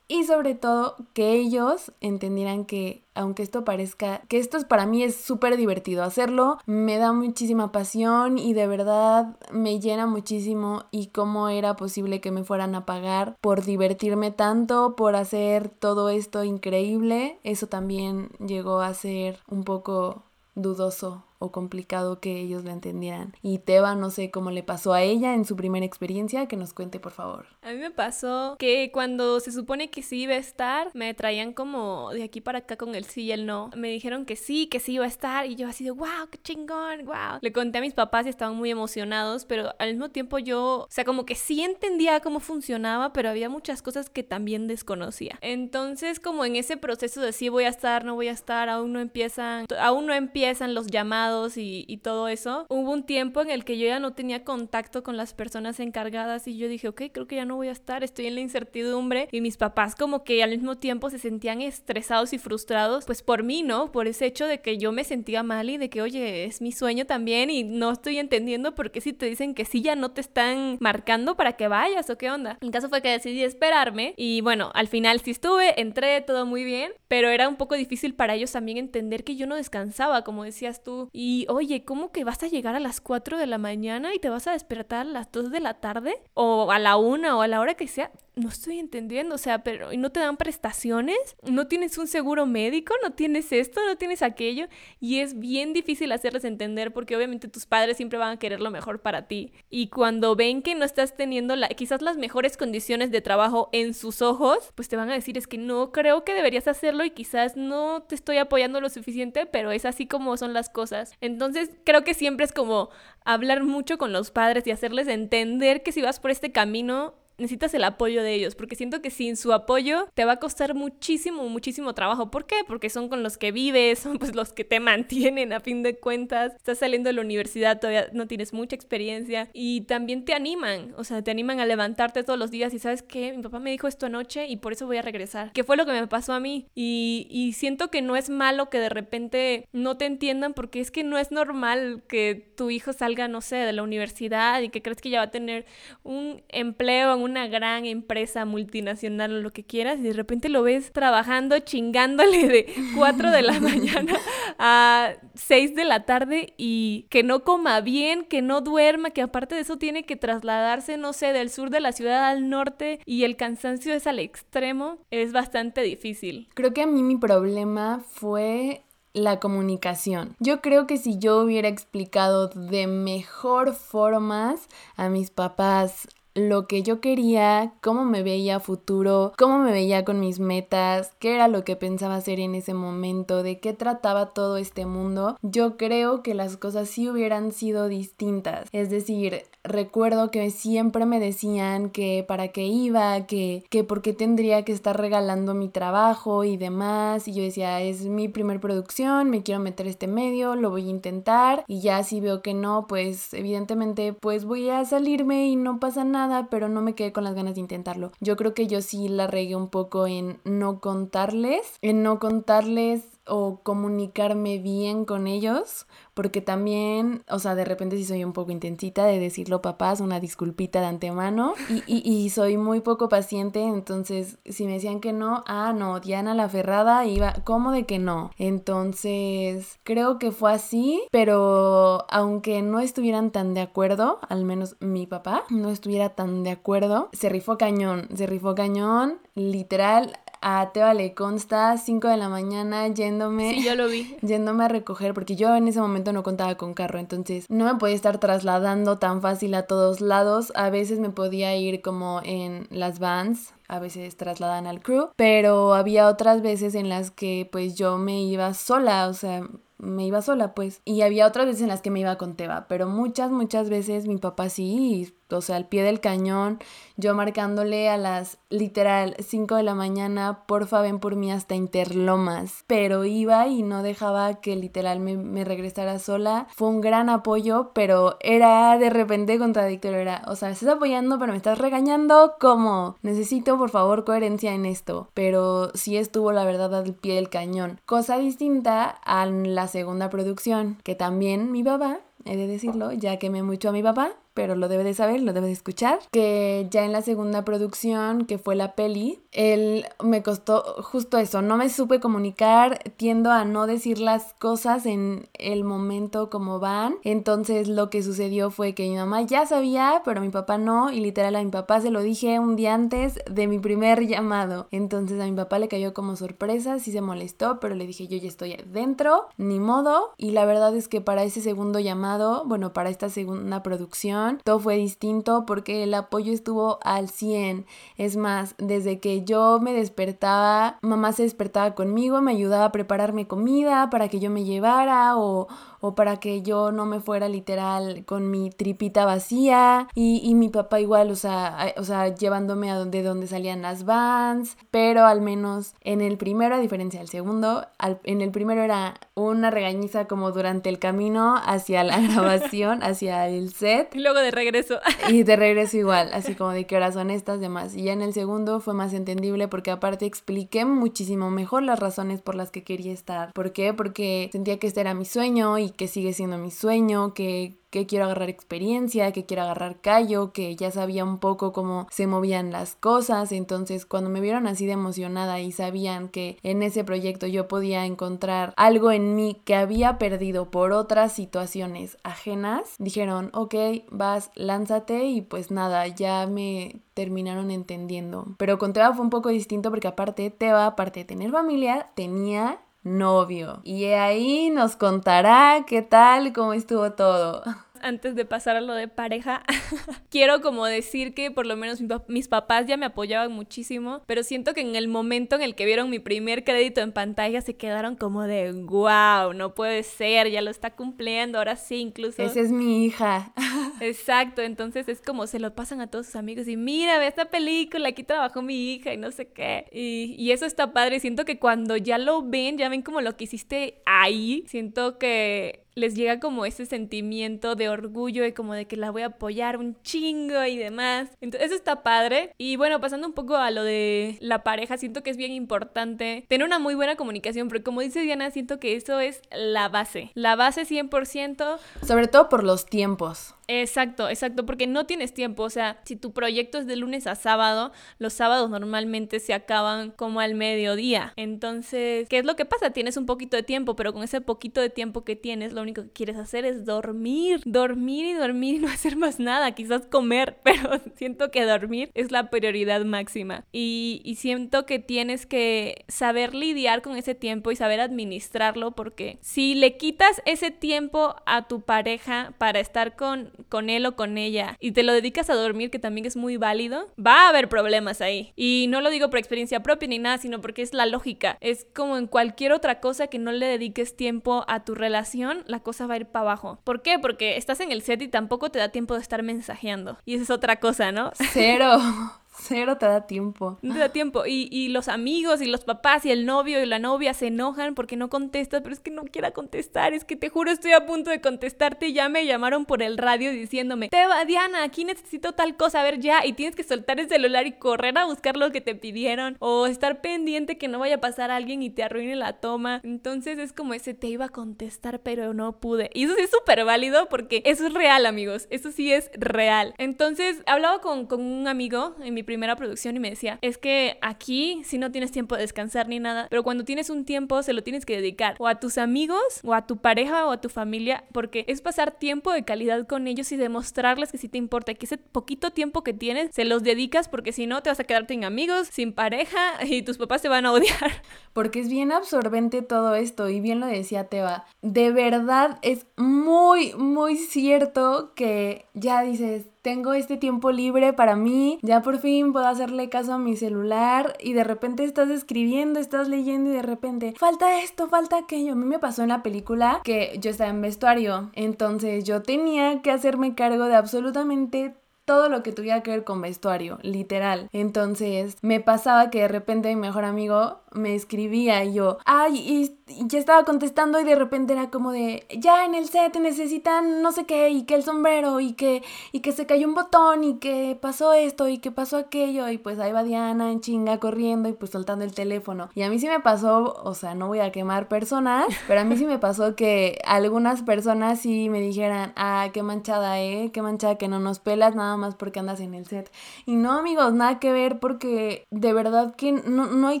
y 0.12 0.24
sobre 0.24 0.54
todo 0.54 0.96
que 1.14 1.32
ellos 1.32 1.90
entendieran 2.02 2.66
que 2.66 3.06
aunque 3.14 3.42
esto 3.42 3.64
parezca 3.64 4.20
que 4.28 4.38
esto 4.38 4.58
es 4.58 4.66
para 4.66 4.84
mí 4.84 5.02
es 5.02 5.16
súper 5.16 5.56
divertido. 5.56 6.02
Hacerlo, 6.02 6.58
me 6.66 6.98
da 6.98 7.14
muchísima 7.14 7.72
pasión 7.72 8.36
y 8.36 8.52
de 8.52 8.66
verdad 8.66 9.38
me 9.50 9.80
llena 9.80 10.06
muchísimo 10.06 10.84
y 10.90 11.06
cómo 11.06 11.48
era 11.48 11.76
posible 11.76 12.20
que 12.20 12.30
me 12.30 12.44
fueran 12.44 12.74
a 12.74 12.84
pagar 12.84 13.38
por 13.40 13.64
divertirme 13.64 14.30
tanto, 14.30 14.96
por 14.96 15.16
hacer 15.16 15.70
todo 15.70 16.10
esto 16.10 16.44
increíble, 16.44 17.38
eso 17.42 17.68
también 17.68 18.32
llegó 18.46 18.80
a 18.80 18.92
ser 18.92 19.38
un 19.48 19.64
poco 19.64 20.24
dudoso 20.54 21.24
o 21.42 21.50
complicado 21.50 22.20
que 22.20 22.40
ellos 22.40 22.64
la 22.64 22.72
entendieran. 22.72 23.34
Y 23.42 23.58
Teba, 23.58 23.94
no 23.94 24.10
sé 24.10 24.30
cómo 24.30 24.50
le 24.50 24.62
pasó 24.62 24.92
a 24.92 25.02
ella 25.02 25.34
en 25.34 25.44
su 25.44 25.56
primera 25.56 25.84
experiencia, 25.84 26.46
que 26.46 26.56
nos 26.56 26.72
cuente 26.72 27.00
por 27.00 27.12
favor. 27.12 27.46
A 27.62 27.72
mí 27.72 27.78
me 27.78 27.90
pasó 27.90 28.56
que 28.58 28.90
cuando 28.92 29.40
se 29.40 29.50
supone 29.50 29.90
que 29.90 30.02
sí 30.02 30.22
iba 30.22 30.34
a 30.34 30.38
estar, 30.38 30.90
me 30.94 31.12
traían 31.14 31.52
como 31.52 32.10
de 32.12 32.22
aquí 32.22 32.40
para 32.40 32.60
acá 32.60 32.76
con 32.76 32.94
el 32.94 33.04
sí 33.04 33.22
y 33.22 33.32
el 33.32 33.44
no. 33.44 33.70
Me 33.76 33.88
dijeron 33.88 34.24
que 34.24 34.36
sí, 34.36 34.68
que 34.68 34.78
sí 34.78 34.94
iba 34.94 35.04
a 35.04 35.08
estar 35.08 35.46
y 35.46 35.56
yo 35.56 35.68
así 35.68 35.84
de, 35.84 35.90
wow, 35.90 36.28
qué 36.30 36.38
chingón, 36.40 37.04
wow. 37.06 37.38
Le 37.40 37.52
conté 37.52 37.78
a 37.78 37.80
mis 37.80 37.94
papás 37.94 38.26
y 38.26 38.28
estaban 38.28 38.56
muy 38.56 38.70
emocionados, 38.70 39.44
pero 39.44 39.74
al 39.78 39.90
mismo 39.90 40.10
tiempo 40.10 40.38
yo, 40.38 40.82
o 40.82 40.86
sea, 40.90 41.04
como 41.04 41.26
que 41.26 41.34
sí 41.34 41.62
entendía 41.62 42.20
cómo 42.20 42.38
funcionaba, 42.38 43.12
pero 43.12 43.28
había 43.28 43.48
muchas 43.48 43.82
cosas 43.82 44.10
que 44.10 44.22
también 44.22 44.68
desconocía. 44.68 45.38
Entonces, 45.40 46.20
como 46.20 46.44
en 46.44 46.54
ese 46.54 46.76
proceso 46.76 47.20
de 47.20 47.32
sí 47.32 47.48
voy 47.48 47.64
a 47.64 47.68
estar, 47.68 48.04
no 48.04 48.14
voy 48.14 48.28
a 48.28 48.32
estar, 48.32 48.68
aún 48.68 48.92
no 48.92 49.00
empiezan, 49.00 49.66
aún 49.80 50.06
no 50.06 50.14
empiezan 50.14 50.74
los 50.74 50.86
llamados 50.86 51.31
y, 51.56 51.98
todo 52.02 52.28
eso, 52.28 52.66
hubo 52.68 52.90
un 52.90 53.04
tiempo 53.04 53.40
en 53.42 53.50
el 53.50 53.64
que 53.64 53.78
yo 53.78 53.86
ya 53.86 54.00
no 54.00 54.12
tenía 54.12 54.44
contacto 54.44 55.02
con 55.02 55.16
las 55.16 55.34
personas 55.34 55.78
encargadas 55.80 56.48
y 56.48 56.56
yo 56.56 56.68
dije, 56.68 56.88
ok, 56.88 57.02
creo 57.12 57.26
que 57.26 57.36
ya 57.36 57.44
no 57.44 57.56
voy 57.56 57.68
a 57.68 57.72
estar, 57.72 58.02
estoy 58.02 58.26
en 58.26 58.34
la 58.34 58.40
incertidumbre 58.40 59.28
y 59.30 59.40
mis 59.40 59.56
papás 59.56 59.94
como 59.94 60.24
que 60.24 60.42
al 60.42 60.50
mismo 60.50 60.76
tiempo 60.76 61.10
se 61.10 61.18
sentían 61.18 61.60
estresados 61.60 62.32
y 62.32 62.38
frustrados, 62.38 63.04
pues 63.04 63.22
por 63.22 63.44
mí, 63.44 63.62
¿no? 63.62 63.92
Por 63.92 64.08
ese 64.08 64.26
hecho 64.26 64.46
de 64.46 64.60
que 64.60 64.78
yo 64.78 64.92
me 64.92 65.04
sentía 65.04 65.42
mal 65.42 65.70
y 65.70 65.78
de 65.78 65.90
que, 65.90 66.02
oye, 66.02 66.44
es 66.44 66.60
mi 66.60 66.72
sueño 66.72 67.06
también 67.06 67.50
y 67.50 67.62
no 67.62 67.92
estoy 67.92 68.18
entendiendo 68.18 68.74
por 68.74 68.90
qué 68.90 69.00
si 69.00 69.12
te 69.12 69.26
dicen 69.26 69.54
que 69.54 69.64
sí 69.64 69.82
ya 69.82 69.96
no 69.96 70.10
te 70.10 70.20
están 70.20 70.76
marcando 70.80 71.36
para 71.36 71.54
que 71.54 71.68
vayas 71.68 72.10
o 72.10 72.18
qué 72.18 72.30
onda. 72.30 72.58
El 72.60 72.70
caso 72.70 72.88
fue 72.88 73.02
que 73.02 73.10
decidí 73.10 73.42
esperarme 73.42 74.14
y 74.16 74.40
bueno, 74.40 74.70
al 74.74 74.88
final 74.88 75.20
sí 75.20 75.30
estuve, 75.30 75.80
entré, 75.80 76.20
todo 76.20 76.46
muy 76.46 76.64
bien, 76.64 76.92
pero 77.08 77.28
era 77.28 77.48
un 77.48 77.56
poco 77.56 77.74
difícil 77.74 78.14
para 78.14 78.34
ellos 78.34 78.52
también 78.52 78.78
entender 78.78 79.24
que 79.24 79.36
yo 79.36 79.46
no 79.46 79.56
descansaba, 79.56 80.24
como 80.24 80.44
decías 80.44 80.82
tú. 80.82 81.08
Oye, 81.48 81.84
¿cómo 81.84 82.12
que 82.12 82.24
vas 82.24 82.42
a 82.42 82.48
llegar 82.48 82.74
a 82.74 82.80
las 82.80 83.00
4 83.00 83.38
de 83.38 83.46
la 83.46 83.58
mañana 83.58 84.14
y 84.14 84.18
te 84.18 84.30
vas 84.30 84.46
a 84.46 84.52
despertar 84.52 85.00
a 85.00 85.10
las 85.10 85.30
2 85.32 85.50
de 85.50 85.60
la 85.60 85.74
tarde? 85.74 86.14
O 86.34 86.70
a 86.70 86.78
la 86.78 86.96
1 86.96 87.38
o 87.38 87.42
a 87.42 87.48
la 87.48 87.60
hora 87.60 87.74
que 87.74 87.88
sea 87.88 88.10
no 88.34 88.48
estoy 88.48 88.78
entendiendo, 88.78 89.34
o 89.34 89.38
sea, 89.38 89.62
pero 89.62 89.92
¿y 89.92 89.98
no 89.98 90.10
te 90.10 90.20
dan 90.20 90.38
prestaciones? 90.38 91.36
¿No 91.42 91.66
tienes 91.66 91.98
un 91.98 92.06
seguro 92.06 92.46
médico? 92.46 92.94
¿No 93.02 93.12
tienes 93.12 93.52
esto? 93.52 93.80
¿No 93.86 93.96
tienes 93.96 94.22
aquello? 94.22 94.68
Y 95.00 95.18
es 95.18 95.38
bien 95.38 95.72
difícil 95.74 96.10
hacerles 96.12 96.44
entender 96.44 96.92
porque 96.92 97.14
obviamente 97.14 97.48
tus 97.48 97.66
padres 97.66 97.98
siempre 97.98 98.18
van 98.18 98.32
a 98.32 98.38
querer 98.38 98.60
lo 98.60 98.70
mejor 98.70 99.02
para 99.02 99.28
ti. 99.28 99.52
Y 99.68 99.88
cuando 99.88 100.34
ven 100.34 100.62
que 100.62 100.74
no 100.74 100.84
estás 100.84 101.14
teniendo 101.14 101.56
la, 101.56 101.68
quizás 101.68 102.00
las 102.00 102.16
mejores 102.16 102.56
condiciones 102.56 103.10
de 103.10 103.20
trabajo 103.20 103.68
en 103.72 103.92
sus 103.92 104.22
ojos, 104.22 104.72
pues 104.74 104.88
te 104.88 104.96
van 104.96 105.10
a 105.10 105.14
decir 105.14 105.36
es 105.36 105.46
que 105.46 105.58
no 105.58 105.92
creo 105.92 106.24
que 106.24 106.34
deberías 106.34 106.68
hacerlo 106.68 107.04
y 107.04 107.10
quizás 107.10 107.56
no 107.56 108.02
te 108.02 108.14
estoy 108.14 108.38
apoyando 108.38 108.80
lo 108.80 108.88
suficiente, 108.88 109.44
pero 109.44 109.72
es 109.72 109.84
así 109.84 110.06
como 110.06 110.38
son 110.38 110.54
las 110.54 110.70
cosas. 110.70 111.14
Entonces 111.20 111.70
creo 111.84 112.02
que 112.02 112.14
siempre 112.14 112.46
es 112.46 112.52
como 112.52 112.88
hablar 113.24 113.62
mucho 113.62 113.98
con 113.98 114.12
los 114.12 114.30
padres 114.30 114.66
y 114.66 114.70
hacerles 114.70 115.06
entender 115.08 115.82
que 115.82 115.92
si 115.92 116.00
vas 116.00 116.18
por 116.18 116.30
este 116.30 116.50
camino 116.50 117.14
necesitas 117.38 117.74
el 117.74 117.84
apoyo 117.84 118.22
de 118.22 118.34
ellos, 118.34 118.54
porque 118.54 118.76
siento 118.76 119.02
que 119.02 119.10
sin 119.10 119.36
su 119.36 119.52
apoyo 119.52 120.08
te 120.14 120.24
va 120.24 120.32
a 120.32 120.36
costar 120.36 120.74
muchísimo, 120.74 121.48
muchísimo 121.48 121.94
trabajo. 121.94 122.30
¿Por 122.30 122.46
qué? 122.46 122.56
Porque 122.66 122.90
son 122.90 123.08
con 123.08 123.22
los 123.22 123.38
que 123.38 123.52
vives, 123.52 123.98
son 124.00 124.18
pues 124.18 124.34
los 124.34 124.52
que 124.52 124.64
te 124.64 124.80
mantienen 124.80 125.52
a 125.52 125.60
fin 125.60 125.82
de 125.82 125.98
cuentas. 125.98 126.54
Estás 126.56 126.78
saliendo 126.78 127.08
de 127.08 127.14
la 127.14 127.22
universidad, 127.22 127.80
todavía 127.80 128.08
no 128.12 128.26
tienes 128.26 128.52
mucha 128.52 128.76
experiencia 128.76 129.48
y 129.52 129.82
también 129.82 130.24
te 130.24 130.34
animan, 130.34 130.94
o 130.96 131.04
sea, 131.04 131.22
te 131.22 131.30
animan 131.30 131.60
a 131.60 131.66
levantarte 131.66 132.24
todos 132.24 132.38
los 132.38 132.50
días 132.50 132.74
y 132.74 132.78
sabes 132.78 133.02
que 133.02 133.32
mi 133.32 133.42
papá 133.42 133.58
me 133.58 133.70
dijo 133.70 133.88
esto 133.88 134.06
anoche 134.06 134.46
y 134.46 134.56
por 134.56 134.72
eso 134.72 134.86
voy 134.86 134.98
a 134.98 135.02
regresar. 135.02 135.52
¿Qué 135.52 135.64
fue 135.64 135.76
lo 135.76 135.86
que 135.86 135.92
me 135.92 136.06
pasó 136.06 136.32
a 136.32 136.40
mí? 136.40 136.66
Y, 136.74 137.26
y 137.30 137.52
siento 137.54 137.90
que 137.90 138.02
no 138.02 138.16
es 138.16 138.30
malo 138.30 138.70
que 138.70 138.78
de 138.78 138.88
repente 138.88 139.68
no 139.72 139.96
te 139.96 140.06
entiendan 140.06 140.54
porque 140.54 140.80
es 140.80 140.90
que 140.90 141.04
no 141.04 141.18
es 141.18 141.32
normal 141.32 142.02
que 142.08 142.52
tu 142.56 142.70
hijo 142.70 142.92
salga, 142.92 143.28
no 143.28 143.40
sé, 143.40 143.56
de 143.56 143.72
la 143.72 143.82
universidad 143.82 144.60
y 144.60 144.68
que 144.68 144.82
crees 144.82 145.00
que 145.00 145.10
ya 145.10 145.18
va 145.18 145.24
a 145.24 145.30
tener 145.30 145.66
un 146.02 146.42
empleo 146.48 147.14
en 147.14 147.21
una 147.22 147.46
gran 147.46 147.86
empresa 147.86 148.44
multinacional 148.44 149.36
o 149.36 149.40
lo 149.40 149.50
que 149.50 149.64
quieras 149.64 149.98
y 150.00 150.02
de 150.02 150.12
repente 150.12 150.48
lo 150.48 150.62
ves 150.62 150.92
trabajando, 150.92 151.58
chingándole 151.60 152.48
de 152.48 152.74
4 152.96 153.30
de 153.30 153.42
la 153.42 153.60
mañana 153.60 154.16
a 154.58 155.14
6 155.34 155.74
de 155.74 155.84
la 155.84 156.04
tarde 156.04 156.54
y 156.56 157.06
que 157.10 157.22
no 157.22 157.44
coma 157.44 157.80
bien, 157.80 158.24
que 158.24 158.42
no 158.42 158.60
duerma, 158.60 159.10
que 159.10 159.22
aparte 159.22 159.54
de 159.54 159.62
eso 159.62 159.76
tiene 159.76 160.04
que 160.04 160.16
trasladarse, 160.16 160.96
no 160.96 161.12
sé, 161.12 161.32
del 161.32 161.50
sur 161.50 161.70
de 161.70 161.80
la 161.80 161.92
ciudad 161.92 162.24
al 162.24 162.48
norte 162.48 163.00
y 163.06 163.24
el 163.24 163.36
cansancio 163.36 163.94
es 163.94 164.06
al 164.06 164.18
extremo, 164.18 164.98
es 165.10 165.32
bastante 165.32 165.82
difícil. 165.82 166.48
Creo 166.54 166.72
que 166.72 166.82
a 166.82 166.86
mí 166.86 167.02
mi 167.02 167.16
problema 167.16 168.02
fue 168.06 168.84
la 169.12 169.40
comunicación. 169.40 170.36
Yo 170.40 170.60
creo 170.60 170.86
que 170.86 170.96
si 170.96 171.18
yo 171.18 171.40
hubiera 171.40 171.68
explicado 171.68 172.48
de 172.48 172.86
mejor 172.86 173.74
formas 173.74 174.68
a 174.96 175.08
mis 175.08 175.30
papás 175.30 176.08
lo 176.34 176.66
que 176.66 176.82
yo 176.82 177.00
quería, 177.00 177.74
cómo 177.80 178.04
me 178.04 178.22
veía 178.22 178.60
futuro, 178.60 179.32
cómo 179.36 179.58
me 179.58 179.72
veía 179.72 180.04
con 180.04 180.20
mis 180.20 180.40
metas, 180.40 181.12
qué 181.18 181.34
era 181.34 181.48
lo 181.48 181.64
que 181.64 181.76
pensaba 181.76 182.16
hacer 182.16 182.40
en 182.40 182.54
ese 182.54 182.74
momento, 182.74 183.42
de 183.42 183.60
qué 183.60 183.72
trataba 183.72 184.30
todo 184.30 184.56
este 184.56 184.86
mundo, 184.86 185.36
yo 185.42 185.76
creo 185.76 186.22
que 186.22 186.34
las 186.34 186.56
cosas 186.56 186.88
sí 186.88 187.08
hubieran 187.08 187.52
sido 187.52 187.88
distintas. 187.88 188.68
Es 188.72 188.90
decir, 188.90 189.42
recuerdo 189.64 190.30
que 190.30 190.50
siempre 190.50 191.06
me 191.06 191.20
decían 191.20 191.90
que 191.90 192.24
para 192.26 192.48
qué 192.48 192.66
iba, 192.66 193.26
que, 193.26 193.64
que 193.70 193.84
por 193.84 194.02
qué 194.02 194.12
tendría 194.12 194.64
que 194.64 194.72
estar 194.72 194.98
regalando 194.98 195.54
mi 195.54 195.68
trabajo 195.68 196.44
y 196.44 196.56
demás. 196.56 197.28
Y 197.28 197.34
yo 197.34 197.42
decía, 197.42 197.80
es 197.80 198.06
mi 198.06 198.28
primer 198.28 198.60
producción, 198.60 199.30
me 199.30 199.42
quiero 199.42 199.60
meter 199.60 199.86
este 199.86 200.06
medio, 200.06 200.56
lo 200.56 200.70
voy 200.70 200.86
a 200.86 200.90
intentar. 200.90 201.64
Y 201.66 201.80
ya 201.80 202.02
si 202.02 202.20
veo 202.20 202.42
que 202.42 202.54
no, 202.54 202.86
pues 202.86 203.34
evidentemente 203.34 204.12
pues 204.12 204.44
voy 204.44 204.68
a 204.70 204.84
salirme 204.84 205.48
y 205.48 205.56
no 205.56 205.78
pasa 205.78 206.04
nada, 206.04 206.48
pero 206.50 206.68
no 206.68 206.82
me 206.82 206.94
quedé 206.94 207.12
con 207.12 207.24
las 207.24 207.34
ganas 207.34 207.54
de 207.54 207.60
intentarlo. 207.60 208.12
Yo 208.20 208.36
creo 208.36 208.54
que 208.54 208.66
yo 208.66 208.80
sí 208.82 209.08
la 209.08 209.26
regué 209.26 209.56
un 209.56 209.68
poco 209.68 210.06
en 210.06 210.38
no 210.44 210.80
contarles, 210.80 211.78
en 211.82 212.02
no 212.02 212.18
contarles 212.18 213.11
o 213.26 213.60
comunicarme 213.62 214.58
bien 214.58 215.04
con 215.04 215.26
ellos, 215.26 215.86
porque 216.14 216.40
también, 216.40 217.24
o 217.28 217.38
sea, 217.38 217.54
de 217.54 217.64
repente 217.64 217.96
sí 217.96 218.04
soy 218.04 218.24
un 218.24 218.32
poco 218.32 218.52
intensita 218.52 219.04
de 219.04 219.18
decirlo 219.18 219.62
papás, 219.62 220.00
una 220.00 220.20
disculpita 220.20 220.80
de 220.80 220.86
antemano, 220.86 221.54
y, 221.68 221.82
y, 221.86 222.02
y, 222.04 222.30
soy 222.30 222.56
muy 222.56 222.80
poco 222.80 223.08
paciente, 223.08 223.62
entonces 223.62 224.38
si 224.44 224.66
me 224.66 224.74
decían 224.74 225.00
que 225.00 225.12
no, 225.12 225.44
ah, 225.46 225.72
no, 225.72 226.00
Diana 226.00 226.34
la 226.34 226.48
Ferrada 226.48 227.06
iba, 227.06 227.34
¿cómo 227.44 227.72
de 227.72 227.84
que 227.84 227.98
no? 227.98 228.30
Entonces, 228.38 229.78
creo 229.84 230.18
que 230.18 230.32
fue 230.32 230.52
así, 230.52 231.02
pero 231.10 232.04
aunque 232.10 232.62
no 232.62 232.80
estuvieran 232.80 233.30
tan 233.30 233.54
de 233.54 233.60
acuerdo, 233.60 234.18
al 234.28 234.44
menos 234.44 234.76
mi 234.80 235.06
papá 235.06 235.44
no 235.50 235.70
estuviera 235.70 236.10
tan 236.10 236.42
de 236.42 236.50
acuerdo, 236.50 237.08
se 237.12 237.28
rifó 237.28 237.56
cañón, 237.56 238.08
se 238.14 238.26
rifó 238.26 238.54
cañón, 238.54 239.18
literal, 239.34 240.18
a 240.42 240.70
Teo 240.72 240.92
le 240.92 241.14
consta 241.14 241.76
5 241.78 242.08
de 242.08 242.16
la 242.16 242.28
mañana 242.28 242.88
yéndome. 242.88 243.54
Sí, 243.54 243.64
yo 243.64 243.74
lo 243.74 243.88
vi. 243.88 244.16
Yéndome 244.22 244.64
a 244.64 244.68
recoger, 244.68 245.14
porque 245.14 245.36
yo 245.36 245.54
en 245.56 245.68
ese 245.68 245.80
momento 245.80 246.12
no 246.12 246.22
contaba 246.22 246.56
con 246.56 246.74
carro, 246.74 246.98
entonces 246.98 247.46
no 247.48 247.64
me 247.64 247.76
podía 247.76 247.94
estar 247.94 248.18
trasladando 248.18 248.98
tan 248.98 249.22
fácil 249.22 249.54
a 249.54 249.62
todos 249.62 250.00
lados. 250.00 250.52
A 250.54 250.70
veces 250.70 250.98
me 250.98 251.10
podía 251.10 251.56
ir 251.56 251.80
como 251.80 252.20
en 252.24 252.66
las 252.70 252.98
vans, 252.98 253.54
a 253.68 253.78
veces 253.78 254.16
trasladan 254.16 254.66
al 254.66 254.82
crew, 254.82 255.08
pero 255.16 255.74
había 255.74 256.08
otras 256.08 256.42
veces 256.42 256.74
en 256.74 256.88
las 256.88 257.10
que 257.10 257.48
pues 257.50 257.76
yo 257.76 257.96
me 257.96 258.22
iba 258.22 258.52
sola, 258.52 259.08
o 259.08 259.14
sea, 259.14 259.46
me 259.78 260.06
iba 260.06 260.22
sola 260.22 260.54
pues. 260.54 260.80
Y 260.84 261.02
había 261.02 261.26
otras 261.26 261.46
veces 261.46 261.62
en 261.62 261.68
las 261.68 261.82
que 261.82 261.90
me 261.90 262.00
iba 262.00 262.16
con 262.16 262.34
Teba, 262.34 262.66
pero 262.68 262.86
muchas, 262.86 263.30
muchas 263.30 263.68
veces 263.70 264.06
mi 264.06 264.16
papá 264.16 264.48
sí, 264.48 265.14
o 265.38 265.40
sea, 265.40 265.56
al 265.56 265.66
pie 265.66 265.82
del 265.82 266.00
cañón, 266.00 266.58
yo 266.96 267.14
marcándole 267.14 267.88
a 267.88 267.96
las 267.96 268.38
literal 268.50 269.16
5 269.18 269.56
de 269.56 269.62
la 269.62 269.74
mañana, 269.74 270.44
porfa 270.46 270.80
ven 270.82 270.98
por 270.98 271.16
mí 271.16 271.32
hasta 271.32 271.54
Interlomas, 271.54 272.64
pero 272.66 273.04
iba 273.04 273.46
y 273.48 273.62
no 273.62 273.82
dejaba 273.82 274.40
que 274.40 274.56
literal 274.56 275.00
me, 275.00 275.44
regresara 275.44 275.98
sola. 275.98 276.46
Fue 276.54 276.68
un 276.68 276.80
gran 276.80 277.08
apoyo, 277.08 277.72
pero 277.74 278.16
era 278.20 278.78
de 278.78 278.90
repente 278.90 279.38
contradictorio, 279.38 279.98
era, 279.98 280.22
o 280.28 280.36
sea, 280.36 280.50
estás 280.50 280.68
apoyando, 280.68 281.18
pero 281.18 281.32
me 281.32 281.38
estás 281.38 281.58
regañando, 281.58 282.34
¿cómo? 282.38 282.96
Necesito 283.02 283.58
por 283.58 283.70
favor 283.70 284.04
coherencia 284.04 284.52
en 284.52 284.66
esto, 284.66 285.08
pero 285.14 285.70
sí 285.74 285.96
estuvo 285.96 286.32
la 286.32 286.44
verdad 286.44 286.74
al 286.74 286.94
pie 286.94 287.16
del 287.16 287.30
cañón. 287.30 287.80
Cosa 287.86 288.18
distinta 288.18 288.84
a 289.04 289.26
la 289.26 289.66
segunda 289.66 290.10
producción, 290.10 290.78
que 290.84 290.94
también 290.94 291.50
mi 291.50 291.64
papá 291.64 292.00
he 292.24 292.36
de 292.36 292.46
decirlo, 292.46 292.92
ya 292.92 293.18
quemé 293.18 293.42
mucho 293.42 293.68
a 293.68 293.72
mi 293.72 293.82
papá, 293.82 294.12
pero 294.34 294.54
lo 294.54 294.68
debe 294.68 294.84
de 294.84 294.94
saber, 294.94 295.20
lo 295.20 295.32
debe 295.32 295.46
de 295.46 295.52
escuchar, 295.52 295.98
que 296.10 296.66
ya 296.70 296.84
en 296.84 296.92
la 296.92 297.02
segunda 297.02 297.44
producción, 297.44 298.26
que 298.26 298.38
fue 298.38 298.54
la 298.54 298.74
peli, 298.74 299.20
él 299.32 299.86
me 300.02 300.22
costó 300.22 300.62
justo 300.82 301.18
eso, 301.18 301.42
no 301.42 301.56
me 301.56 301.68
supe 301.68 302.00
comunicar, 302.00 302.78
tiendo 302.96 303.30
a 303.30 303.44
no 303.44 303.66
decir 303.66 303.98
las 303.98 304.34
cosas 304.34 304.86
en 304.86 305.28
el 305.34 305.64
momento 305.64 306.30
como 306.30 306.58
van, 306.58 306.96
entonces 307.02 307.68
lo 307.68 307.90
que 307.90 308.02
sucedió 308.02 308.50
fue 308.50 308.74
que 308.74 308.88
mi 308.88 308.96
mamá 308.96 309.22
ya 309.22 309.46
sabía, 309.46 310.02
pero 310.04 310.20
mi 310.20 310.30
papá 310.30 310.58
no, 310.58 310.90
y 310.90 311.00
literal 311.00 311.36
a 311.36 311.42
mi 311.42 311.50
papá 311.50 311.80
se 311.80 311.90
lo 311.90 312.00
dije 312.00 312.38
un 312.38 312.56
día 312.56 312.74
antes 312.74 313.20
de 313.30 313.46
mi 313.46 313.58
primer 313.58 314.06
llamado, 314.06 314.68
entonces 314.70 315.20
a 315.20 315.24
mi 315.24 315.32
papá 315.32 315.58
le 315.58 315.68
cayó 315.68 315.94
como 315.94 316.16
sorpresa, 316.16 316.78
sí 316.78 316.92
se 316.92 317.00
molestó, 317.00 317.60
pero 317.60 317.74
le 317.74 317.86
dije 317.86 318.06
yo 318.06 318.18
ya 318.18 318.28
estoy 318.28 318.56
dentro, 318.66 319.26
ni 319.36 319.60
modo, 319.60 320.12
y 320.16 320.30
la 320.30 320.44
verdad 320.44 320.74
es 320.76 320.88
que 320.88 321.00
para 321.00 321.24
ese 321.24 321.40
segundo 321.40 321.78
llamado, 321.78 322.44
bueno, 322.46 322.72
para 322.72 322.90
esta 322.90 323.08
segunda 323.08 323.62
producción, 323.62 324.21
todo 324.44 324.58
fue 324.58 324.76
distinto 324.76 325.44
porque 325.46 325.82
el 325.82 325.94
apoyo 325.94 326.32
estuvo 326.32 326.78
al 326.82 327.08
100. 327.08 327.66
Es 327.96 328.16
más, 328.16 328.54
desde 328.58 329.00
que 329.00 329.24
yo 329.24 329.58
me 329.60 329.72
despertaba, 329.72 330.78
mamá 330.82 331.12
se 331.12 331.22
despertaba 331.22 331.74
conmigo, 331.74 332.20
me 332.20 332.32
ayudaba 332.32 332.66
a 332.66 332.72
prepararme 332.72 333.26
comida 333.26 333.90
para 333.90 334.08
que 334.08 334.20
yo 334.20 334.30
me 334.30 334.44
llevara 334.44 335.16
o, 335.16 335.48
o 335.80 335.94
para 335.94 336.18
que 336.18 336.42
yo 336.42 336.72
no 336.72 336.86
me 336.86 337.00
fuera 337.00 337.28
literal 337.28 338.04
con 338.06 338.30
mi 338.30 338.50
tripita 338.50 339.04
vacía 339.04 339.88
y, 339.94 340.20
y 340.24 340.34
mi 340.34 340.48
papá 340.48 340.80
igual, 340.80 341.10
o 341.10 341.16
sea, 341.16 341.74
o 341.76 341.84
sea, 341.84 342.14
llevándome 342.14 342.70
a 342.70 342.76
donde, 342.76 343.02
donde 343.02 343.26
salían 343.26 343.62
las 343.62 343.84
vans, 343.84 344.56
pero 344.70 345.06
al 345.06 345.20
menos 345.20 345.74
en 345.80 346.00
el 346.00 346.16
primero, 346.18 346.54
a 346.54 346.60
diferencia 346.60 347.00
del 347.00 347.08
segundo, 347.08 347.66
en 348.04 348.20
el 348.20 348.30
primero 348.30 348.62
era 348.62 348.94
una 349.14 349.50
regañiza 349.50 350.06
como 350.06 350.30
durante 350.32 350.68
el 350.68 350.78
camino 350.78 351.34
hacia 351.44 351.84
la 351.84 351.98
grabación, 352.08 352.82
hacia 352.82 353.28
el 353.28 353.52
set. 353.52 353.94
De 354.20 354.30
regreso. 354.30 354.80
Y 355.08 355.24
de 355.24 355.36
regreso 355.36 355.76
igual, 355.76 356.10
así 356.12 356.34
como 356.34 356.50
de 356.50 356.66
qué 356.66 356.76
horas 356.76 356.94
son 356.94 357.10
estas, 357.10 357.40
demás. 357.40 357.74
Y 357.74 357.84
ya 357.84 357.92
en 357.92 358.02
el 358.02 358.12
segundo 358.12 358.60
fue 358.60 358.74
más 358.74 358.94
entendible 358.94 359.48
porque 359.48 359.70
aparte 359.70 360.06
expliqué 360.06 360.64
muchísimo 360.64 361.30
mejor 361.30 361.62
las 361.62 361.78
razones 361.78 362.20
por 362.20 362.34
las 362.34 362.50
que 362.50 362.62
quería 362.62 362.92
estar. 362.92 363.32
¿Por 363.32 363.52
qué? 363.52 363.74
Porque 363.74 364.28
sentía 364.32 364.58
que 364.58 364.66
este 364.66 364.80
era 364.80 364.94
mi 364.94 365.04
sueño 365.04 365.58
y 365.58 365.70
que 365.70 365.88
sigue 365.88 366.12
siendo 366.12 366.38
mi 366.38 366.50
sueño, 366.50 367.14
que, 367.14 367.56
que 367.72 367.86
quiero 367.86 368.04
agarrar 368.04 368.28
experiencia, 368.28 369.12
que 369.12 369.24
quiero 369.24 369.44
agarrar 369.44 369.80
callo, 369.80 370.30
que 370.32 370.54
ya 370.56 370.70
sabía 370.70 371.04
un 371.04 371.16
poco 371.16 371.54
cómo 371.54 371.86
se 371.90 372.06
movían 372.06 372.52
las 372.52 372.76
cosas. 372.76 373.32
Entonces, 373.32 373.86
cuando 373.86 374.10
me 374.10 374.20
vieron 374.20 374.46
así 374.46 374.66
de 374.66 374.72
emocionada 374.72 375.40
y 375.40 375.52
sabían 375.52 376.08
que 376.08 376.38
en 376.42 376.62
ese 376.62 376.84
proyecto 376.84 377.26
yo 377.26 377.48
podía 377.48 377.86
encontrar 377.86 378.52
algo 378.58 378.92
en 378.92 379.16
mí 379.16 379.40
que 379.46 379.54
había 379.54 379.96
perdido 379.96 380.50
por 380.50 380.72
otras 380.72 381.14
situaciones 381.14 381.96
ajenas, 382.04 382.74
dijeron, 382.78 383.30
ok, 383.32 383.54
vas, 383.90 384.30
lánzate 384.34 385.06
y 385.06 385.22
pues 385.22 385.50
nada, 385.50 385.88
ya 385.88 386.26
me 386.26 386.82
terminaron 386.92 387.50
entendiendo. 387.50 388.34
Pero 388.36 388.58
con 388.58 388.74
Teba 388.74 388.92
fue 388.92 389.02
un 389.02 389.10
poco 389.10 389.30
distinto 389.30 389.70
porque 389.70 389.88
aparte 389.88 390.28
Teba, 390.28 390.66
aparte 390.66 391.00
de 391.00 391.06
tener 391.06 391.30
familia, 391.30 391.88
tenía 391.94 392.60
novio. 392.82 393.60
Y 393.64 393.84
ahí 393.86 394.50
nos 394.50 394.76
contará 394.76 395.64
qué 395.66 395.82
tal, 395.82 396.32
cómo 396.32 396.52
estuvo 396.52 396.92
todo 396.92 397.42
antes 397.82 398.14
de 398.14 398.24
pasar 398.24 398.56
a 398.56 398.60
lo 398.60 398.74
de 398.74 398.88
pareja, 398.88 399.42
quiero 400.10 400.40
como 400.40 400.66
decir 400.66 401.14
que 401.14 401.30
por 401.30 401.46
lo 401.46 401.56
menos 401.56 401.80
mis 402.08 402.28
papás 402.28 402.66
ya 402.66 402.76
me 402.76 402.86
apoyaban 402.86 403.32
muchísimo, 403.32 404.02
pero 404.06 404.22
siento 404.22 404.54
que 404.54 404.60
en 404.60 404.76
el 404.76 404.88
momento 404.88 405.36
en 405.36 405.42
el 405.42 405.54
que 405.54 405.66
vieron 405.66 405.90
mi 405.90 405.98
primer 405.98 406.44
crédito 406.44 406.80
en 406.80 406.92
pantalla 406.92 407.40
se 407.40 407.54
quedaron 407.54 407.96
como 407.96 408.22
de, 408.22 408.52
wow, 408.52 409.32
no 409.34 409.54
puede 409.54 409.82
ser, 409.82 410.30
ya 410.30 410.40
lo 410.40 410.50
está 410.50 410.70
cumpliendo, 410.70 411.38
ahora 411.38 411.56
sí 411.56 411.76
incluso. 411.76 412.22
Esa 412.22 412.40
es 412.40 412.52
mi 412.52 412.84
hija. 412.84 413.32
Exacto, 413.80 414.42
entonces 414.42 414.88
es 414.88 415.00
como 415.00 415.26
se 415.26 415.38
lo 415.38 415.54
pasan 415.54 415.80
a 415.80 415.88
todos 415.88 416.06
sus 416.06 416.16
amigos 416.16 416.48
y 416.48 416.56
mira, 416.56 416.98
ve 416.98 417.06
esta 417.06 417.26
película, 417.26 417.88
aquí 417.88 418.04
trabajó 418.04 418.42
mi 418.42 418.72
hija 418.72 418.92
y 418.92 418.96
no 418.96 419.10
sé 419.10 419.28
qué. 419.28 419.66
Y, 419.72 420.14
y 420.18 420.32
eso 420.32 420.46
está 420.46 420.72
padre, 420.72 421.00
siento 421.00 421.24
que 421.24 421.38
cuando 421.38 421.76
ya 421.76 421.98
lo 421.98 422.22
ven, 422.22 422.58
ya 422.58 422.68
ven 422.68 422.82
como 422.82 423.00
lo 423.00 423.16
que 423.16 423.24
hiciste 423.24 423.82
ahí, 423.84 424.44
siento 424.46 424.98
que 424.98 425.62
les 425.74 425.94
llega 425.94 426.20
como 426.20 426.44
ese 426.44 426.66
sentimiento 426.66 427.54
de 427.54 427.68
orgullo 427.68 428.24
y 428.24 428.32
como 428.32 428.54
de 428.54 428.66
que 428.66 428.76
la 428.76 428.90
voy 428.90 429.02
a 429.02 429.06
apoyar 429.06 429.56
un 429.56 429.76
chingo 429.82 430.44
y 430.44 430.56
demás. 430.56 431.08
Entonces, 431.20 431.46
eso 431.46 431.54
está 431.54 431.82
padre. 431.82 432.32
Y 432.38 432.56
bueno, 432.56 432.80
pasando 432.80 433.06
un 433.06 433.12
poco 433.12 433.36
a 433.36 433.50
lo 433.50 433.64
de 433.64 434.16
la 434.20 434.42
pareja, 434.42 434.76
siento 434.76 435.02
que 435.02 435.10
es 435.10 435.16
bien 435.16 435.32
importante 435.32 436.24
tener 436.28 436.46
una 436.46 436.58
muy 436.58 436.74
buena 436.74 436.96
comunicación, 436.96 437.48
porque 437.48 437.62
como 437.62 437.80
dice 437.80 438.00
Diana, 438.00 438.30
siento 438.30 438.58
que 438.58 438.76
eso 438.76 439.00
es 439.00 439.22
la 439.30 439.68
base. 439.68 440.10
La 440.14 440.36
base 440.36 440.62
100%. 440.62 441.58
Sobre 441.86 442.08
todo 442.08 442.28
por 442.28 442.44
los 442.44 442.66
tiempos. 442.66 443.34
Exacto, 443.60 444.08
exacto, 444.08 444.46
porque 444.46 444.66
no 444.66 444.86
tienes 444.86 445.12
tiempo, 445.12 445.42
o 445.42 445.50
sea, 445.50 445.80
si 445.84 445.94
tu 445.94 446.12
proyecto 446.12 446.56
es 446.56 446.66
de 446.66 446.76
lunes 446.76 447.06
a 447.06 447.14
sábado, 447.14 447.70
los 447.98 448.14
sábados 448.14 448.48
normalmente 448.48 449.20
se 449.20 449.34
acaban 449.34 449.90
como 449.90 450.20
al 450.20 450.34
mediodía. 450.34 451.12
Entonces, 451.16 452.08
¿qué 452.08 452.18
es 452.18 452.24
lo 452.24 452.34
que 452.34 452.46
pasa? 452.46 452.70
Tienes 452.70 452.96
un 452.96 453.04
poquito 453.04 453.36
de 453.36 453.42
tiempo, 453.42 453.76
pero 453.76 453.92
con 453.92 454.02
ese 454.02 454.22
poquito 454.22 454.62
de 454.62 454.70
tiempo 454.70 455.04
que 455.04 455.16
tienes, 455.16 455.52
lo 455.52 455.60
único 455.60 455.82
que 455.82 455.90
quieres 455.90 456.16
hacer 456.16 456.46
es 456.46 456.64
dormir, 456.64 457.42
dormir 457.44 458.06
y 458.06 458.14
dormir 458.14 458.54
y 458.54 458.58
no 458.60 458.68
hacer 458.72 458.96
más 458.96 459.20
nada, 459.20 459.52
quizás 459.52 459.86
comer, 459.86 460.38
pero 460.44 460.80
siento 460.94 461.30
que 461.30 461.44
dormir 461.44 461.90
es 461.92 462.10
la 462.10 462.30
prioridad 462.30 462.82
máxima. 462.86 463.44
Y, 463.52 464.00
y 464.02 464.14
siento 464.14 464.64
que 464.64 464.78
tienes 464.78 465.26
que 465.26 465.84
saber 465.88 466.34
lidiar 466.34 466.80
con 466.80 466.96
ese 466.96 467.14
tiempo 467.14 467.50
y 467.50 467.56
saber 467.56 467.80
administrarlo, 467.80 468.70
porque 468.70 469.18
si 469.20 469.54
le 469.54 469.76
quitas 469.76 470.22
ese 470.24 470.50
tiempo 470.50 471.16
a 471.26 471.48
tu 471.48 471.60
pareja 471.60 472.32
para 472.38 472.58
estar 472.58 472.96
con 472.96 473.30
con 473.48 473.70
él 473.70 473.86
o 473.86 473.96
con 473.96 474.18
ella 474.18 474.56
y 474.60 474.72
te 474.72 474.82
lo 474.82 474.92
dedicas 474.92 475.30
a 475.30 475.34
dormir, 475.34 475.70
que 475.70 475.78
también 475.78 476.06
es 476.06 476.16
muy 476.16 476.36
válido, 476.36 476.88
va 477.04 477.26
a 477.26 477.28
haber 477.28 477.48
problemas 477.48 478.00
ahí. 478.00 478.32
Y 478.36 478.66
no 478.68 478.80
lo 478.80 478.90
digo 478.90 479.10
por 479.10 479.18
experiencia 479.18 479.62
propia 479.62 479.88
ni 479.88 479.98
nada, 479.98 480.18
sino 480.18 480.40
porque 480.40 480.62
es 480.62 480.74
la 480.74 480.86
lógica. 480.86 481.36
Es 481.40 481.66
como 481.74 481.96
en 481.96 482.06
cualquier 482.06 482.52
otra 482.52 482.80
cosa 482.80 483.06
que 483.06 483.18
no 483.18 483.32
le 483.32 483.46
dediques 483.46 483.96
tiempo 483.96 484.44
a 484.48 484.64
tu 484.64 484.74
relación, 484.74 485.44
la 485.46 485.60
cosa 485.60 485.86
va 485.86 485.94
a 485.94 485.98
ir 485.98 486.06
para 486.06 486.22
abajo. 486.22 486.60
¿Por 486.64 486.82
qué? 486.82 486.98
Porque 486.98 487.36
estás 487.36 487.60
en 487.60 487.72
el 487.72 487.82
set 487.82 488.02
y 488.02 488.08
tampoco 488.08 488.50
te 488.50 488.58
da 488.58 488.70
tiempo 488.70 488.94
de 488.94 489.00
estar 489.00 489.22
mensajeando. 489.22 489.98
Y 490.04 490.14
esa 490.14 490.24
es 490.24 490.30
otra 490.30 490.60
cosa, 490.60 490.92
¿no? 490.92 491.12
Cero. 491.32 491.78
Cero 492.34 492.78
te 492.78 492.86
da 492.86 493.06
tiempo. 493.06 493.58
No 493.60 493.74
te 493.74 493.80
da 493.80 493.88
tiempo. 493.90 494.24
Y, 494.26 494.48
y, 494.50 494.68
los 494.68 494.88
amigos 494.88 495.42
y 495.42 495.46
los 495.46 495.64
papás 495.64 496.06
y 496.06 496.10
el 496.10 496.24
novio 496.24 496.62
y 496.62 496.66
la 496.66 496.78
novia 496.78 497.12
se 497.12 497.26
enojan 497.26 497.74
porque 497.74 497.96
no 497.96 498.08
contestas, 498.08 498.62
pero 498.62 498.72
es 498.72 498.80
que 498.80 498.90
no 498.90 499.04
quiera 499.04 499.32
contestar. 499.32 499.92
Es 499.92 500.04
que 500.04 500.16
te 500.16 500.30
juro, 500.30 500.50
estoy 500.50 500.72
a 500.72 500.86
punto 500.86 501.10
de 501.10 501.20
contestarte 501.20 501.88
y 501.88 501.92
ya 501.92 502.08
me 502.08 502.24
llamaron 502.24 502.64
por 502.64 502.82
el 502.82 502.96
radio 502.96 503.30
diciéndome, 503.30 503.90
Teba, 503.90 504.24
Diana, 504.24 504.62
aquí 504.62 504.84
necesito 504.84 505.32
tal 505.32 505.56
cosa, 505.56 505.80
a 505.80 505.84
ver 505.84 506.00
ya. 506.00 506.24
Y 506.24 506.32
tienes 506.32 506.56
que 506.56 506.62
soltar 506.62 506.98
el 507.00 507.08
celular 507.08 507.46
y 507.46 507.52
correr 507.52 507.98
a 507.98 508.06
buscar 508.06 508.36
lo 508.36 508.50
que 508.50 508.62
te 508.62 508.74
pidieron. 508.74 509.36
O 509.38 509.66
estar 509.66 510.00
pendiente 510.00 510.56
que 510.56 510.68
no 510.68 510.78
vaya 510.78 510.96
a 510.96 511.00
pasar 511.00 511.30
alguien 511.30 511.62
y 511.62 511.68
te 511.68 511.82
arruine 511.82 512.16
la 512.16 512.34
toma. 512.34 512.80
Entonces 512.82 513.38
es 513.38 513.52
como 513.52 513.74
ese, 513.74 513.92
te 513.92 514.06
iba 514.06 514.26
a 514.26 514.30
contestar, 514.30 515.00
pero 515.00 515.34
no 515.34 515.60
pude. 515.60 515.90
Y 515.92 516.04
eso 516.04 516.14
sí 516.14 516.22
es 516.22 516.30
súper 516.30 516.64
válido 516.64 517.08
porque 517.10 517.42
eso 517.44 517.66
es 517.66 517.74
real, 517.74 518.06
amigos. 518.06 518.46
Eso 518.48 518.72
sí 518.72 518.90
es 518.90 519.10
real. 519.14 519.74
Entonces, 519.76 520.42
hablaba 520.46 520.80
con, 520.80 521.06
con 521.06 521.20
un 521.20 521.46
amigo 521.46 521.94
en 522.02 522.14
mi 522.14 522.22
primera 522.32 522.56
producción 522.56 522.96
y 522.96 523.00
me 523.00 523.10
decía, 523.10 523.38
es 523.42 523.58
que 523.58 523.98
aquí 524.00 524.62
si 524.64 524.78
no 524.78 524.90
tienes 524.90 525.12
tiempo 525.12 525.34
de 525.34 525.42
descansar 525.42 525.86
ni 525.88 525.98
nada, 525.98 526.28
pero 526.30 526.42
cuando 526.42 526.64
tienes 526.64 526.88
un 526.88 527.04
tiempo 527.04 527.42
se 527.42 527.52
lo 527.52 527.62
tienes 527.62 527.84
que 527.84 527.96
dedicar 527.96 528.36
o 528.38 528.48
a 528.48 528.58
tus 528.58 528.78
amigos 528.78 529.22
o 529.44 529.52
a 529.52 529.66
tu 529.66 529.76
pareja 529.76 530.26
o 530.26 530.30
a 530.30 530.40
tu 530.40 530.48
familia, 530.48 531.04
porque 531.12 531.44
es 531.46 531.60
pasar 531.60 531.92
tiempo 531.92 532.32
de 532.32 532.44
calidad 532.44 532.86
con 532.86 533.06
ellos 533.06 533.30
y 533.32 533.36
demostrarles 533.36 534.12
que 534.12 534.18
sí 534.18 534.28
te 534.28 534.38
importa, 534.38 534.72
que 534.72 534.86
ese 534.86 534.96
poquito 534.96 535.50
tiempo 535.50 535.84
que 535.84 535.92
tienes 535.92 536.34
se 536.34 536.46
los 536.46 536.62
dedicas 536.62 537.08
porque 537.08 537.32
si 537.32 537.46
no 537.46 537.62
te 537.62 537.68
vas 537.68 537.80
a 537.80 537.84
quedar 537.84 538.06
sin 538.06 538.24
amigos, 538.24 538.68
sin 538.68 538.92
pareja 538.92 539.38
y 539.66 539.82
tus 539.82 539.98
papás 539.98 540.22
te 540.22 540.28
van 540.28 540.46
a 540.46 540.52
odiar. 540.52 541.02
Porque 541.34 541.60
es 541.60 541.68
bien 541.68 541.92
absorbente 541.92 542.62
todo 542.62 542.94
esto 542.94 543.28
y 543.28 543.40
bien 543.40 543.60
lo 543.60 543.66
decía 543.66 544.04
Teba, 544.04 544.46
de 544.62 544.90
verdad 544.90 545.58
es 545.62 545.86
muy, 545.96 546.74
muy 546.74 547.16
cierto 547.16 548.12
que 548.14 548.66
ya 548.74 549.02
dices, 549.02 549.46
tengo 549.62 549.94
este 549.94 550.16
tiempo 550.16 550.50
libre 550.50 550.92
para 550.92 551.16
mí, 551.16 551.58
ya 551.62 551.82
por 551.82 551.98
fin 551.98 552.32
puedo 552.32 552.46
hacerle 552.46 552.88
caso 552.88 553.14
a 553.14 553.18
mi 553.18 553.36
celular 553.36 554.16
y 554.20 554.32
de 554.32 554.44
repente 554.44 554.84
estás 554.84 555.08
escribiendo, 555.08 555.80
estás 555.80 556.08
leyendo 556.08 556.50
y 556.50 556.54
de 556.54 556.62
repente 556.62 557.14
falta 557.16 557.62
esto, 557.62 557.88
falta 557.88 558.18
aquello. 558.18 558.52
A 558.52 558.56
mí 558.56 558.64
me 558.64 558.78
pasó 558.78 559.02
en 559.02 559.08
la 559.08 559.22
película 559.22 559.80
que 559.84 560.16
yo 560.20 560.30
estaba 560.30 560.50
en 560.50 560.60
vestuario, 560.60 561.30
entonces 561.34 562.04
yo 562.04 562.22
tenía 562.22 562.82
que 562.82 562.90
hacerme 562.90 563.34
cargo 563.34 563.66
de 563.66 563.76
absolutamente 563.76 564.74
todo 565.04 565.28
lo 565.28 565.42
que 565.42 565.52
tuviera 565.52 565.82
que 565.82 565.90
ver 565.90 566.04
con 566.04 566.20
vestuario, 566.20 566.78
literal. 566.82 567.48
Entonces 567.52 568.36
me 568.42 568.60
pasaba 568.60 569.10
que 569.10 569.22
de 569.22 569.28
repente 569.28 569.68
mi 569.68 569.80
mejor 569.80 570.04
amigo 570.04 570.60
me 570.72 570.94
escribía 570.94 571.64
y 571.64 571.74
yo, 571.74 571.98
ay, 572.04 572.36
y, 572.36 572.78
ya 573.06 573.18
estaba 573.18 573.44
contestando 573.44 574.00
y 574.00 574.04
de 574.04 574.14
repente 574.14 574.52
era 574.52 574.70
como 574.70 574.92
de, 574.92 575.26
ya 575.38 575.64
en 575.64 575.74
el 575.74 575.88
set 575.88 576.16
necesitan 576.18 577.02
no 577.02 577.12
sé 577.12 577.24
qué 577.24 577.50
y 577.50 577.64
que 577.64 577.74
el 577.74 577.82
sombrero 577.82 578.40
y 578.40 578.52
que, 578.52 578.82
y 579.12 579.20
que 579.20 579.32
se 579.32 579.46
cayó 579.46 579.66
un 579.66 579.74
botón 579.74 580.24
y 580.24 580.38
que 580.38 580.78
pasó 580.80 581.12
esto 581.12 581.48
y 581.48 581.58
que 581.58 581.70
pasó 581.70 581.96
aquello 581.96 582.48
y 582.48 582.58
pues 582.58 582.78
ahí 582.78 582.92
va 582.92 583.02
Diana 583.02 583.50
en 583.50 583.60
chinga 583.60 583.98
corriendo 583.98 584.48
y 584.48 584.52
pues 584.52 584.70
soltando 584.70 585.04
el 585.04 585.14
teléfono. 585.14 585.70
Y 585.74 585.82
a 585.82 585.90
mí 585.90 585.98
sí 585.98 586.08
me 586.08 586.20
pasó, 586.20 586.80
o 586.84 586.94
sea, 586.94 587.14
no 587.14 587.28
voy 587.28 587.40
a 587.40 587.52
quemar 587.52 587.88
personas, 587.88 588.46
pero 588.68 588.80
a 588.80 588.84
mí 588.84 588.96
sí 588.96 589.04
me 589.04 589.18
pasó 589.18 589.56
que 589.56 589.98
algunas 590.04 590.62
personas 590.62 591.20
sí 591.20 591.48
me 591.48 591.60
dijeran, 591.60 592.12
ah, 592.16 592.48
qué 592.52 592.62
manchada, 592.62 593.20
eh, 593.20 593.50
qué 593.52 593.62
manchada 593.62 593.96
que 593.96 594.08
no 594.08 594.20
nos 594.20 594.38
pelas 594.38 594.74
nada 594.74 594.96
más 594.96 595.14
porque 595.14 595.40
andas 595.40 595.60
en 595.60 595.74
el 595.74 595.86
set. 595.86 596.10
Y 596.46 596.56
no 596.56 596.72
amigos, 596.72 597.12
nada 597.12 597.38
que 597.38 597.52
ver 597.52 597.80
porque 597.80 598.44
de 598.50 598.72
verdad 598.72 599.14
que 599.14 599.32
no, 599.32 599.66
no 599.66 599.88
hay 599.88 600.00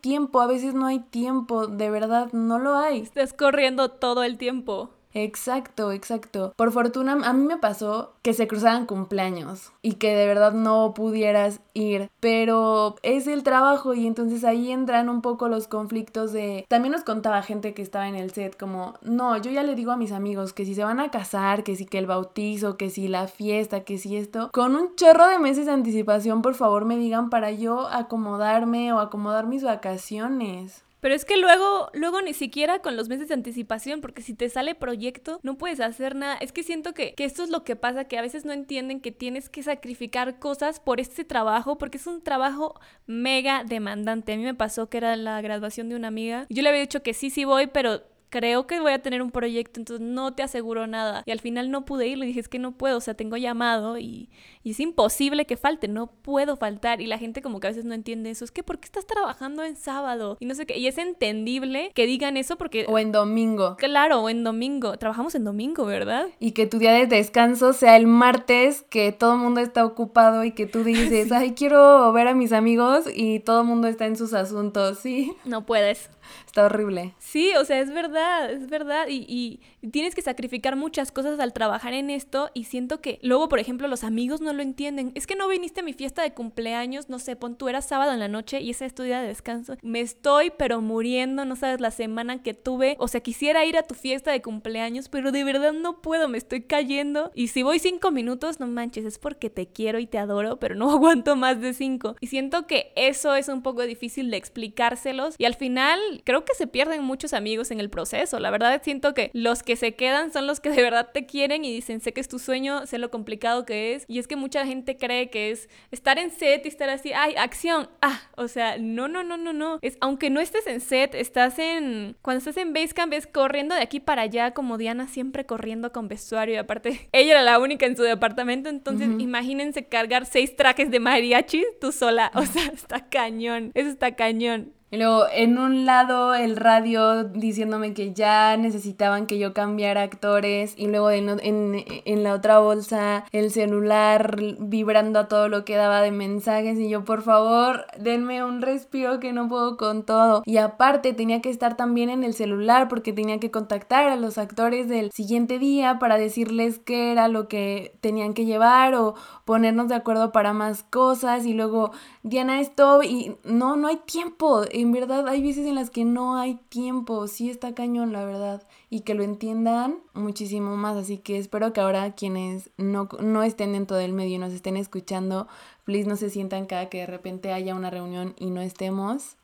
tiempo 0.00 0.40
a 0.40 0.46
veces 0.46 0.74
no 0.74 0.86
hay 0.86 1.00
tiempo, 1.00 1.66
de 1.66 1.90
verdad, 1.90 2.32
no 2.32 2.58
lo 2.58 2.69
hay. 2.76 3.00
Estás 3.00 3.32
corriendo 3.32 3.90
todo 3.90 4.22
el 4.22 4.38
tiempo. 4.38 4.90
Exacto, 5.12 5.90
exacto. 5.92 6.52
Por 6.56 6.72
fortuna, 6.72 7.18
a 7.24 7.32
mí 7.32 7.44
me 7.44 7.56
pasó 7.56 8.14
que 8.22 8.32
se 8.32 8.46
cruzaban 8.46 8.86
cumpleaños 8.86 9.72
y 9.82 9.94
que 9.94 10.14
de 10.14 10.26
verdad 10.26 10.52
no 10.52 10.94
pudieras 10.94 11.60
ir, 11.74 12.10
pero 12.20 12.96
es 13.02 13.26
el 13.26 13.42
trabajo 13.42 13.94
y 13.94 14.06
entonces 14.06 14.44
ahí 14.44 14.70
entran 14.70 15.08
un 15.08 15.20
poco 15.20 15.48
los 15.48 15.66
conflictos 15.66 16.32
de... 16.32 16.64
También 16.68 16.92
nos 16.92 17.02
contaba 17.02 17.42
gente 17.42 17.74
que 17.74 17.82
estaba 17.82 18.08
en 18.08 18.14
el 18.14 18.30
set 18.30 18.56
como, 18.56 18.94
no, 19.02 19.36
yo 19.36 19.50
ya 19.50 19.62
le 19.62 19.74
digo 19.74 19.90
a 19.90 19.96
mis 19.96 20.12
amigos 20.12 20.52
que 20.52 20.64
si 20.64 20.74
se 20.74 20.84
van 20.84 21.00
a 21.00 21.10
casar, 21.10 21.64
que 21.64 21.74
si 21.74 21.86
que 21.86 21.98
el 21.98 22.06
bautizo, 22.06 22.76
que 22.76 22.90
si 22.90 23.08
la 23.08 23.26
fiesta, 23.26 23.80
que 23.80 23.98
si 23.98 24.16
esto, 24.16 24.50
con 24.52 24.76
un 24.76 24.94
chorro 24.94 25.26
de 25.26 25.38
meses 25.38 25.66
de 25.66 25.72
anticipación, 25.72 26.42
por 26.42 26.54
favor 26.54 26.84
me 26.84 26.96
digan 26.96 27.30
para 27.30 27.50
yo 27.50 27.88
acomodarme 27.88 28.92
o 28.92 29.00
acomodar 29.00 29.46
mis 29.46 29.64
vacaciones. 29.64 30.84
Pero 31.00 31.14
es 31.14 31.24
que 31.24 31.36
luego, 31.36 31.90
luego 31.94 32.20
ni 32.22 32.34
siquiera 32.34 32.80
con 32.80 32.96
los 32.96 33.08
meses 33.08 33.28
de 33.28 33.34
anticipación, 33.34 34.00
porque 34.00 34.22
si 34.22 34.34
te 34.34 34.48
sale 34.48 34.74
proyecto, 34.74 35.40
no 35.42 35.56
puedes 35.56 35.80
hacer 35.80 36.14
nada. 36.14 36.36
Es 36.36 36.52
que 36.52 36.62
siento 36.62 36.92
que, 36.92 37.14
que 37.14 37.24
esto 37.24 37.42
es 37.42 37.50
lo 37.50 37.64
que 37.64 37.76
pasa, 37.76 38.04
que 38.04 38.18
a 38.18 38.22
veces 38.22 38.44
no 38.44 38.52
entienden 38.52 39.00
que 39.00 39.12
tienes 39.12 39.48
que 39.48 39.62
sacrificar 39.62 40.38
cosas 40.38 40.80
por 40.80 41.00
este 41.00 41.24
trabajo, 41.24 41.78
porque 41.78 41.98
es 41.98 42.06
un 42.06 42.22
trabajo 42.22 42.78
mega 43.06 43.64
demandante. 43.64 44.32
A 44.32 44.36
mí 44.36 44.44
me 44.44 44.54
pasó 44.54 44.88
que 44.88 44.98
era 44.98 45.16
la 45.16 45.40
graduación 45.40 45.88
de 45.88 45.96
una 45.96 46.08
amiga. 46.08 46.46
Yo 46.50 46.62
le 46.62 46.68
había 46.68 46.80
dicho 46.82 47.02
que 47.02 47.14
sí, 47.14 47.30
sí 47.30 47.44
voy, 47.44 47.66
pero 47.66 48.02
creo 48.30 48.66
que 48.66 48.80
voy 48.80 48.92
a 48.92 49.02
tener 49.02 49.20
un 49.20 49.30
proyecto, 49.30 49.80
entonces 49.80 50.06
no 50.06 50.32
te 50.32 50.42
aseguro 50.42 50.86
nada. 50.86 51.22
Y 51.26 51.32
al 51.32 51.40
final 51.40 51.70
no 51.70 51.84
pude 51.84 52.06
ir, 52.06 52.18
le 52.18 52.26
dije, 52.26 52.40
es 52.40 52.48
que 52.48 52.58
no 52.58 52.72
puedo, 52.72 52.96
o 52.98 53.00
sea, 53.00 53.14
tengo 53.14 53.36
llamado 53.36 53.98
y, 53.98 54.30
y, 54.62 54.70
es 54.70 54.80
imposible 54.80 55.44
que 55.44 55.56
falte, 55.56 55.88
no 55.88 56.06
puedo 56.06 56.56
faltar. 56.56 57.00
Y 57.00 57.06
la 57.06 57.18
gente 57.18 57.42
como 57.42 57.60
que 57.60 57.66
a 57.66 57.70
veces 57.70 57.84
no 57.84 57.94
entiende 57.94 58.30
eso, 58.30 58.44
es 58.44 58.52
que 58.52 58.62
¿por 58.62 58.78
qué 58.78 58.86
estás 58.86 59.06
trabajando 59.06 59.64
en 59.64 59.76
sábado? 59.76 60.36
Y 60.40 60.46
no 60.46 60.54
sé 60.54 60.64
qué, 60.64 60.78
y 60.78 60.86
es 60.86 60.96
entendible 60.96 61.90
que 61.94 62.06
digan 62.06 62.36
eso 62.36 62.56
porque... 62.56 62.86
O 62.88 62.98
en 62.98 63.12
domingo. 63.12 63.76
Claro, 63.76 64.22
o 64.22 64.30
en 64.30 64.44
domingo. 64.44 64.96
Trabajamos 64.96 65.34
en 65.34 65.44
domingo, 65.44 65.84
¿verdad? 65.84 66.28
Y 66.38 66.52
que 66.52 66.66
tu 66.66 66.78
día 66.78 66.92
de 66.92 67.06
descanso 67.06 67.72
sea 67.72 67.96
el 67.96 68.06
martes, 68.06 68.82
que 68.88 69.12
todo 69.12 69.34
el 69.34 69.40
mundo 69.40 69.60
está 69.60 69.84
ocupado 69.84 70.44
y 70.44 70.52
que 70.52 70.66
tú 70.66 70.84
dices, 70.84 71.32
ay, 71.32 71.52
quiero 71.52 72.12
ver 72.12 72.28
a 72.28 72.34
mis 72.34 72.52
amigos 72.52 73.04
y 73.12 73.40
todo 73.40 73.62
el 73.62 73.66
mundo 73.66 73.88
está 73.88 74.06
en 74.06 74.16
sus 74.16 74.32
asuntos, 74.34 74.98
¿sí? 75.00 75.32
No 75.44 75.66
puedes. 75.66 76.10
Está 76.46 76.66
horrible. 76.66 77.14
Sí, 77.18 77.52
o 77.58 77.64
sea, 77.64 77.80
es 77.80 77.92
verdad, 77.92 78.50
es 78.50 78.68
verdad. 78.68 79.06
Y, 79.08 79.24
y, 79.28 79.88
tienes 79.90 80.14
que 80.14 80.22
sacrificar 80.22 80.76
muchas 80.76 81.12
cosas 81.12 81.38
al 81.40 81.52
trabajar 81.52 81.94
en 81.94 82.10
esto. 82.10 82.50
Y 82.54 82.64
siento 82.64 83.00
que 83.00 83.18
luego, 83.22 83.48
por 83.48 83.58
ejemplo, 83.58 83.88
los 83.88 84.04
amigos 84.04 84.40
no 84.40 84.52
lo 84.52 84.62
entienden. 84.62 85.12
Es 85.14 85.26
que 85.26 85.36
no 85.36 85.48
viniste 85.48 85.80
a 85.80 85.82
mi 85.82 85.92
fiesta 85.92 86.22
de 86.22 86.32
cumpleaños, 86.32 87.08
no 87.08 87.18
sé, 87.18 87.36
pon 87.36 87.56
tú 87.56 87.68
eras 87.68 87.86
sábado 87.86 88.12
en 88.12 88.20
la 88.20 88.28
noche 88.28 88.60
y 88.60 88.70
esa 88.70 88.86
es 88.86 88.94
tu 88.94 89.02
día 89.02 89.20
de 89.20 89.28
descanso. 89.28 89.76
Me 89.82 90.00
estoy 90.00 90.52
pero 90.56 90.80
muriendo, 90.80 91.44
no 91.44 91.56
sabes 91.56 91.80
la 91.80 91.90
semana 91.90 92.42
que 92.42 92.54
tuve. 92.54 92.96
O 92.98 93.08
sea, 93.08 93.20
quisiera 93.20 93.64
ir 93.64 93.76
a 93.76 93.82
tu 93.82 93.94
fiesta 93.94 94.32
de 94.32 94.42
cumpleaños, 94.42 95.08
pero 95.08 95.32
de 95.32 95.44
verdad 95.44 95.72
no 95.72 96.00
puedo, 96.00 96.28
me 96.28 96.38
estoy 96.38 96.62
cayendo. 96.62 97.30
Y 97.34 97.48
si 97.48 97.62
voy 97.62 97.78
cinco 97.78 98.10
minutos, 98.10 98.60
no 98.60 98.66
manches, 98.66 99.04
es 99.04 99.18
porque 99.18 99.50
te 99.50 99.66
quiero 99.66 99.98
y 99.98 100.06
te 100.06 100.18
adoro, 100.18 100.58
pero 100.58 100.74
no 100.74 100.90
aguanto 100.92 101.36
más 101.36 101.60
de 101.60 101.74
cinco. 101.74 102.16
Y 102.20 102.28
siento 102.28 102.66
que 102.66 102.92
eso 102.96 103.34
es 103.34 103.48
un 103.48 103.62
poco 103.62 103.82
difícil 103.82 104.30
de 104.30 104.36
explicárselos. 104.36 105.34
Y 105.38 105.44
al 105.44 105.54
final 105.54 106.19
creo 106.24 106.44
que 106.44 106.54
se 106.54 106.66
pierden 106.66 107.02
muchos 107.02 107.32
amigos 107.32 107.70
en 107.70 107.80
el 107.80 107.90
proceso. 107.90 108.38
La 108.38 108.50
verdad 108.50 108.80
siento 108.82 109.14
que 109.14 109.30
los 109.32 109.62
que 109.62 109.76
se 109.76 109.94
quedan 109.94 110.32
son 110.32 110.46
los 110.46 110.60
que 110.60 110.70
de 110.70 110.82
verdad 110.82 111.10
te 111.12 111.26
quieren 111.26 111.64
y 111.64 111.72
dicen, 111.72 112.00
sé 112.00 112.12
que 112.12 112.20
es 112.20 112.28
tu 112.28 112.38
sueño, 112.38 112.86
sé 112.86 112.98
lo 112.98 113.10
complicado 113.10 113.64
que 113.64 113.94
es. 113.94 114.04
Y 114.08 114.18
es 114.18 114.26
que 114.26 114.36
mucha 114.36 114.66
gente 114.66 114.96
cree 114.96 115.30
que 115.30 115.50
es 115.50 115.68
estar 115.90 116.18
en 116.18 116.30
set 116.30 116.64
y 116.64 116.68
estar 116.68 116.88
así, 116.90 117.12
ay, 117.12 117.34
acción, 117.36 117.88
ah, 118.02 118.20
o 118.36 118.48
sea, 118.48 118.78
no, 118.78 119.08
no, 119.08 119.22
no, 119.24 119.36
no, 119.36 119.52
no. 119.52 119.78
Es, 119.82 119.96
aunque 120.00 120.30
no 120.30 120.40
estés 120.40 120.66
en 120.66 120.80
set, 120.80 121.14
estás 121.14 121.58
en, 121.58 122.16
cuando 122.22 122.38
estás 122.38 122.56
en 122.56 122.72
Basecamp 122.72 123.12
es 123.12 123.26
corriendo 123.26 123.74
de 123.74 123.82
aquí 123.82 124.00
para 124.00 124.22
allá, 124.22 124.52
como 124.52 124.78
Diana 124.78 125.08
siempre 125.08 125.46
corriendo 125.46 125.92
con 125.92 126.08
vestuario. 126.08 126.54
Y 126.54 126.58
aparte, 126.58 127.08
ella 127.12 127.32
era 127.32 127.42
la 127.42 127.58
única 127.58 127.86
en 127.86 127.96
su 127.96 128.02
departamento, 128.02 128.68
entonces 128.68 129.08
imagínense 129.18 129.84
cargar 129.84 130.26
seis 130.26 130.56
trajes 130.56 130.90
de 130.90 131.00
mariachi 131.00 131.64
tú 131.80 131.92
sola. 131.92 132.30
O 132.34 132.44
sea, 132.46 132.66
está 132.66 133.08
cañón, 133.08 133.72
eso 133.74 133.90
está 133.90 134.14
cañón. 134.16 134.72
Y 134.92 134.96
luego 134.96 135.24
en 135.32 135.56
un 135.58 135.86
lado 135.86 136.34
el 136.34 136.56
radio 136.56 137.22
diciéndome 137.22 137.94
que 137.94 138.12
ya 138.12 138.56
necesitaban 138.56 139.26
que 139.26 139.38
yo 139.38 139.52
cambiara 139.52 140.02
actores 140.02 140.74
y 140.76 140.88
luego 140.88 141.12
en, 141.12 141.28
en, 141.28 141.84
en, 141.86 142.22
la 142.24 142.34
otra 142.34 142.58
bolsa 142.58 143.24
el 143.30 143.52
celular 143.52 144.36
vibrando 144.58 145.20
a 145.20 145.28
todo 145.28 145.48
lo 145.48 145.64
que 145.64 145.76
daba 145.76 146.02
de 146.02 146.10
mensajes 146.10 146.76
y 146.78 146.88
yo 146.88 147.04
por 147.04 147.22
favor 147.22 147.86
denme 147.98 148.42
un 148.42 148.62
respiro 148.62 149.20
que 149.20 149.32
no 149.32 149.48
puedo 149.48 149.76
con 149.76 150.02
todo. 150.02 150.42
Y 150.44 150.56
aparte 150.56 151.12
tenía 151.12 151.40
que 151.40 151.50
estar 151.50 151.76
también 151.76 152.10
en 152.10 152.24
el 152.24 152.34
celular 152.34 152.88
porque 152.88 153.12
tenía 153.12 153.38
que 153.38 153.52
contactar 153.52 154.08
a 154.08 154.16
los 154.16 154.38
actores 154.38 154.88
del 154.88 155.12
siguiente 155.12 155.60
día 155.60 156.00
para 156.00 156.18
decirles 156.18 156.80
qué 156.80 157.12
era 157.12 157.28
lo 157.28 157.46
que 157.46 157.94
tenían 158.00 158.34
que 158.34 158.44
llevar 158.44 158.94
o 158.94 159.14
ponernos 159.44 159.88
de 159.88 159.94
acuerdo 159.94 160.32
para 160.32 160.52
más 160.52 160.82
cosas 160.82 161.46
y 161.46 161.54
luego 161.54 161.92
Diana 162.24 162.60
esto 162.60 163.04
y 163.04 163.36
no, 163.44 163.76
no 163.76 163.86
hay 163.86 163.96
tiempo 164.04 164.62
en 164.80 164.92
verdad 164.92 165.26
hay 165.28 165.42
veces 165.42 165.66
en 165.66 165.74
las 165.74 165.90
que 165.90 166.04
no 166.04 166.36
hay 166.36 166.56
tiempo, 166.68 167.26
sí 167.26 167.50
está 167.50 167.74
cañón, 167.74 168.12
la 168.12 168.24
verdad, 168.24 168.66
y 168.88 169.00
que 169.00 169.14
lo 169.14 169.22
entiendan 169.22 169.98
muchísimo 170.14 170.76
más. 170.76 170.96
Así 170.96 171.18
que 171.18 171.38
espero 171.38 171.72
que 171.72 171.80
ahora 171.80 172.14
quienes 172.14 172.70
no, 172.76 173.08
no 173.20 173.42
estén 173.42 173.72
dentro 173.72 173.96
del 173.96 174.12
medio 174.12 174.36
y 174.36 174.38
nos 174.38 174.52
estén 174.52 174.76
escuchando, 174.76 175.48
please 175.84 176.08
no 176.08 176.16
se 176.16 176.30
sientan 176.30 176.66
cada 176.66 176.88
que 176.88 176.98
de 176.98 177.06
repente 177.06 177.52
haya 177.52 177.74
una 177.74 177.90
reunión 177.90 178.34
y 178.38 178.50
no 178.50 178.60
estemos. 178.60 179.36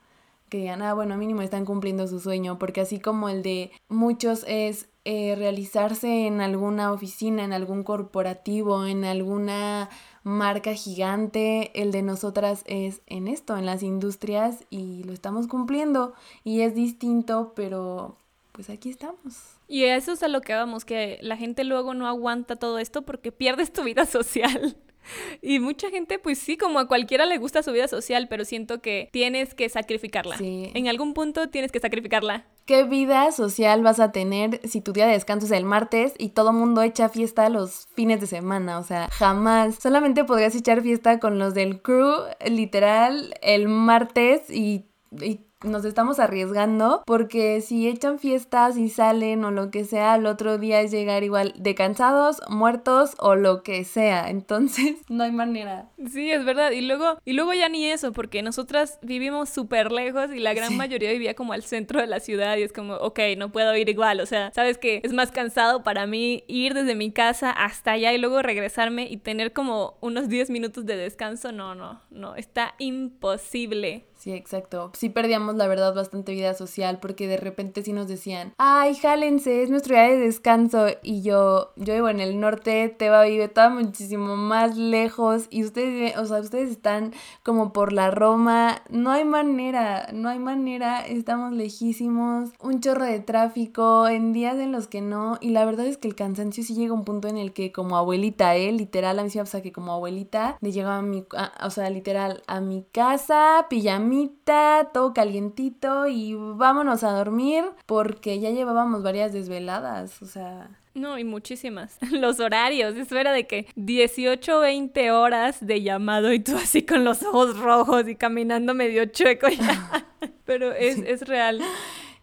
Que 0.49 0.59
digan, 0.59 0.83
ah, 0.83 0.95
bueno, 0.95 1.17
mínimo 1.17 1.43
están 1.43 1.65
cumpliendo 1.65 2.07
su 2.07 2.21
sueño, 2.21 2.59
porque 2.59 2.81
así 2.81 3.01
como 3.01 3.29
el 3.29 3.43
de 3.43 3.73
muchos 3.89 4.45
es 4.47 4.89
eh, 5.05 5.35
realizarse 5.37 6.27
en 6.27 6.41
alguna 6.41 6.93
oficina, 6.93 7.45
en 7.45 7.53
algún 7.53 7.85
corporativo, 7.85 8.87
en 8.87 9.05
alguna 9.05 9.89
marca 10.25 10.75
gigante, 10.75 11.71
el 11.81 11.93
de 11.93 12.03
nosotras 12.03 12.65
es 12.67 13.03
en 13.07 13.29
esto, 13.29 13.57
en 13.57 13.67
las 13.67 13.85
industrias 13.85 14.65
y 14.71 15.05
lo 15.05 15.13
estamos 15.13 15.47
cumpliendo 15.47 16.15
y 16.43 16.63
es 16.63 16.75
distinto, 16.75 17.53
pero 17.55 18.17
pues 18.51 18.69
aquí 18.69 18.91
estamos. 18.91 19.57
Y 19.69 19.85
eso 19.85 20.13
es 20.13 20.23
a 20.25 20.29
lo 20.29 20.41
que 20.41 20.55
vamos, 20.55 20.85
que 20.85 21.19
la 21.23 21.37
gente 21.37 21.63
luego 21.63 21.95
no 21.95 22.09
aguanta 22.09 22.57
todo 22.57 22.81
esto 22.81 23.03
porque 23.03 23.31
pierdes 23.31 23.73
tu 23.73 23.85
vida 23.85 24.07
social. 24.07 24.77
Y 25.43 25.61
mucha 25.61 25.91
gente, 25.91 26.19
pues 26.19 26.39
sí, 26.39 26.57
como 26.57 26.79
a 26.79 26.89
cualquiera 26.89 27.27
le 27.27 27.39
gusta 27.39 27.63
su 27.63 27.73
vida 27.73 27.89
social, 27.89 28.27
pero 28.29 28.45
siento 28.45 28.81
que 28.81 29.09
tienes 29.13 29.55
que 29.55 29.69
sacrificarla. 29.69 30.37
En 30.41 30.89
algún 30.89 31.15
punto 31.15 31.49
tienes 31.49 31.73
que 31.73 31.81
sacrificarla. 31.81 32.45
¿Qué 32.65 32.83
vida 32.83 33.31
social 33.31 33.83
vas 33.83 34.01
a 34.01 34.11
tener 34.11 34.61
si 34.65 34.81
tu 34.81 34.93
día 34.93 35.07
de 35.07 35.13
descanso 35.13 35.47
es 35.47 35.53
el 35.53 35.65
martes 35.65 36.15
y 36.19 36.31
todo 36.31 36.53
mundo 36.53 36.83
echa 36.83 37.09
fiesta 37.09 37.49
los 37.49 37.87
fines 37.95 38.21
de 38.21 38.27
semana? 38.27 38.79
O 38.79 38.83
sea, 38.83 39.09
jamás. 39.13 39.77
Solamente 39.77 40.25
podrías 40.25 40.55
echar 40.55 40.83
fiesta 40.83 41.21
con 41.21 41.39
los 41.39 41.55
del 41.55 41.81
crew, 41.81 42.13
literal, 42.45 43.35
el 43.41 43.69
martes 43.69 44.51
y, 44.51 44.87
y 45.21 45.46
nos 45.67 45.85
estamos 45.85 46.19
arriesgando 46.19 47.03
porque 47.07 47.61
si 47.61 47.89
echan 47.89 48.19
fiestas 48.19 48.77
y 48.77 48.89
salen 48.89 49.45
o 49.45 49.51
lo 49.51 49.71
que 49.71 49.85
sea, 49.85 50.17
el 50.17 50.27
otro 50.27 50.59
día 50.59 50.81
es 50.81 50.91
llegar 50.91 51.25
igual 51.25 51.55
de 51.57 51.75
cansados, 51.75 52.41
muertos 52.49 53.15
o 53.19 53.35
lo 53.35 53.63
que 53.63 53.85
sea. 53.85 54.31
Entonces, 54.31 54.97
no 55.09 55.25
hay 55.25 55.33
manera. 55.33 55.91
Sí, 56.11 56.31
es 56.31 56.45
verdad. 56.45 56.71
Y 56.71 56.83
luego, 56.83 57.19
y 57.25 57.33
luego 57.33 57.53
ya 57.53 57.69
ni 57.69 57.87
eso, 57.87 58.13
porque 58.13 58.43
nosotras 58.43 58.99
vivimos 59.03 59.49
súper 59.49 59.93
lejos 59.93 60.31
y 60.33 60.39
la 60.39 60.55
gran 60.55 60.77
mayoría 60.77 61.11
vivía 61.11 61.35
como 61.35 61.53
al 61.53 61.63
centro 61.63 62.01
de 62.01 62.07
la 62.07 62.21
ciudad 62.21 62.57
y 62.57 62.63
es 62.63 62.73
como, 62.73 62.95
ok, 62.95 63.21
no 63.37 63.53
puedo 63.53 63.75
ir 63.77 63.89
igual. 63.89 64.21
O 64.21 64.27
sea, 64.27 64.53
sabes 64.53 64.79
que 64.79 65.01
es 65.05 65.13
más 65.13 65.33
cansado 65.33 65.83
para 65.83 66.07
mí 66.07 66.45
ir 66.47 66.75
desde 66.75 66.95
mi 66.95 67.13
casa 67.13 67.51
hasta 67.51 67.93
allá 67.93 68.13
y 68.13 68.19
luego 68.19 68.43
regresarme 68.43 69.09
y 69.09 69.17
tener 69.19 69.53
como 69.53 69.99
unos 70.01 70.29
10 70.29 70.51
minutos 70.51 70.87
de 70.87 70.97
descanso. 70.97 71.53
No, 71.53 71.75
no, 71.75 72.03
no, 72.11 72.37
está 72.37 72.75
imposible. 72.79 74.07
Sí, 74.17 74.33
exacto. 74.33 74.91
Sí 74.95 75.11
perdíamos, 75.11 75.56
la 75.57 75.67
verdad, 75.67 75.95
bastante 75.95 76.33
vida 76.33 76.55
social 76.55 76.99
porque 77.01 77.27
de 77.27 77.37
repente 77.37 77.83
sí 77.83 77.93
nos 77.93 78.09
decían, 78.09 78.53
ay, 78.59 78.95
jálense, 78.95 79.63
es 79.63 79.71
nuestro 79.71 79.95
día 79.95 80.05
de 80.05 80.19
descanso. 80.19 80.87
Y 81.03 81.23
yo, 81.23 81.73
yo 81.77 81.95
vivo 81.95 82.09
en 82.09 82.21
el 82.21 82.41
norte, 82.41 82.89
Teba 82.89 83.23
vive 83.23 83.49
todo 83.49 83.71
muchísimo 83.71 84.37
más 84.37 84.77
lejos 84.77 85.47
y 85.51 85.65
ustedes, 85.65 86.17
o 86.17 86.27
sea, 86.27 86.41
ustedes 86.41 86.71
están 86.71 87.13
como 87.43 87.73
por 87.73 87.93
la 87.93 88.11
Roma. 88.11 88.83
No 88.91 89.11
hay 89.11 89.25
manera, 89.25 90.09
no 90.13 90.29
hay 90.29 90.39
manera, 90.39 91.07
estamos 91.07 91.53
lejísimos, 91.53 92.51
un 92.61 92.81
chorro 92.81 93.05
de 93.05 93.21
tráfico, 93.21 94.09
en 94.09 94.33
días 94.33 94.57
en 94.59 94.73
los 94.73 94.87
que 94.87 95.01
no. 95.01 95.39
Y 95.41 95.51
la 95.51 95.65
verdad 95.65 95.87
es 95.87 95.99
que 95.99 96.09
el 96.09 96.15
cansancio 96.15 96.63
sí 96.63 96.75
llega 96.75 96.93
a 96.93 96.95
un 96.95 97.05
punto 97.05 97.29
en 97.29 97.37
el 97.37 97.53
que 97.53 97.73
como 97.73 97.97
abuelita, 97.97 98.57
¿eh? 98.57 98.73
Literal, 98.73 99.19
a 99.19 99.23
mí 99.23 99.31
sí 99.31 99.39
me 99.39 99.63
que 99.63 99.73
como 99.73 99.93
abuelita, 99.93 100.59
de 100.61 100.73
llegar 100.73 100.99
a 100.99 101.03
mi, 101.03 101.25
o 101.63 101.71
sea, 101.71 101.91
literal, 101.91 102.43
a 102.47 102.61
mi 102.61 102.85
casa, 102.93 103.67
pijamita 103.69 104.91
todo 104.93 105.15
calientito 105.37 106.07
y 106.07 106.35
vámonos 106.35 107.05
a 107.05 107.11
dormir 107.11 107.65
porque 107.85 108.41
ya 108.41 108.51
llevábamos 108.51 109.03
varias 109.03 109.33
desveladas, 109.35 110.23
o 110.23 110.27
sea... 110.27 110.71
No, 110.95 111.19
y 111.19 111.25
muchísimas. 111.25 111.99
Los 112.11 112.41
horarios, 112.41 112.97
eso 112.97 113.19
era 113.19 113.33
de 113.33 113.47
que 113.47 113.67
18, 113.77 114.61
20 114.61 115.11
horas 115.11 115.59
de 115.61 115.83
llamado 115.83 116.33
y 116.33 116.41
tú 116.41 116.57
así 116.57 116.87
con 116.87 117.05
los 117.05 117.23
ojos 117.23 117.59
rojos 117.59 118.09
y 118.09 118.17
caminando 118.17 118.73
medio 118.73 119.05
chueco 119.05 119.49
ya. 119.49 120.07
Pero 120.47 120.73
es, 120.73 120.99
es 120.99 121.29
real. 121.29 121.61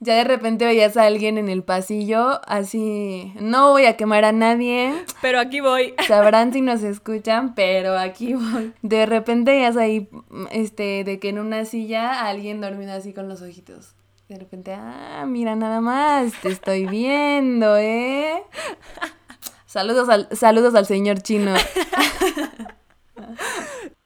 Ya 0.04 0.16
de 0.16 0.26
repente 0.26 0.66
veías 0.66 0.98
a 0.98 1.04
alguien 1.04 1.38
en 1.38 1.48
el 1.48 1.64
pasillo, 1.64 2.42
así, 2.46 3.32
no 3.40 3.70
voy 3.70 3.86
a 3.86 3.96
quemar 3.96 4.26
a 4.26 4.34
nadie. 4.34 4.94
Pero 5.22 5.40
aquí 5.40 5.62
voy. 5.62 5.94
Sabrán 6.10 6.52
si 6.52 6.60
nos 6.60 6.84
escuchan, 6.84 7.56
pero 7.56 7.98
aquí 7.98 8.34
voy. 8.34 8.74
De 8.82 9.06
repente 9.06 9.52
veías 9.52 9.78
ahí, 9.78 10.10
este, 10.52 11.06
de 11.06 11.20
que 11.20 11.30
en 11.30 11.40
una 11.40 11.64
silla 11.64 12.28
alguien 12.28 12.60
dormido 12.60 12.92
así 12.92 13.14
con 13.14 13.30
los 13.30 13.42
ojitos. 13.42 13.96
De 14.28 14.38
repente, 14.38 14.74
ah, 14.74 15.24
mira 15.26 15.56
nada 15.56 15.80
más, 15.80 16.34
te 16.42 16.50
estoy 16.50 16.86
viendo, 16.90 17.78
¿eh? 17.78 18.44
Saludos 19.66 20.10
al, 20.10 20.28
saludos 20.34 20.76
al 20.76 20.86
señor 20.86 21.22
chino. 21.22 21.54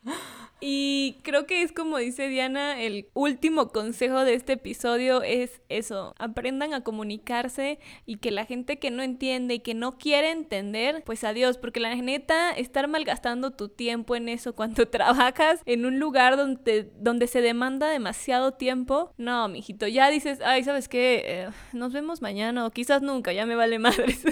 Y 0.59 1.17
creo 1.23 1.45
que 1.45 1.61
es 1.61 1.71
como 1.71 1.97
dice 1.97 2.27
Diana, 2.29 2.81
el 2.81 3.09
último 3.13 3.69
consejo 3.69 4.25
de 4.25 4.33
este 4.33 4.53
episodio 4.53 5.21
es 5.21 5.61
eso, 5.69 6.15
aprendan 6.17 6.73
a 6.73 6.81
comunicarse 6.81 7.79
y 8.05 8.17
que 8.17 8.31
la 8.31 8.45
gente 8.45 8.79
que 8.79 8.89
no 8.89 9.03
entiende 9.03 9.55
y 9.55 9.59
que 9.59 9.75
no 9.75 9.97
quiere 9.99 10.31
entender, 10.31 11.03
pues 11.05 11.23
adiós, 11.23 11.57
porque 11.57 11.79
la 11.79 11.93
neta, 11.95 12.51
estar 12.51 12.87
malgastando 12.87 13.51
tu 13.51 13.69
tiempo 13.69 14.15
en 14.15 14.29
eso 14.29 14.55
cuando 14.55 14.87
trabajas 14.89 15.61
en 15.65 15.85
un 15.85 15.99
lugar 15.99 16.37
donde, 16.37 16.91
donde 16.97 17.27
se 17.27 17.41
demanda 17.41 17.89
demasiado 17.89 18.53
tiempo, 18.53 19.11
no, 19.17 19.47
mijito, 19.49 19.87
ya 19.87 20.09
dices, 20.09 20.39
ay, 20.43 20.63
¿sabes 20.63 20.87
qué? 20.87 21.23
Eh, 21.25 21.49
nos 21.73 21.93
vemos 21.93 22.21
mañana 22.21 22.65
o 22.65 22.71
quizás 22.71 23.01
nunca, 23.03 23.31
ya 23.31 23.45
me 23.45 23.55
vale 23.55 23.77
madres. 23.79 24.23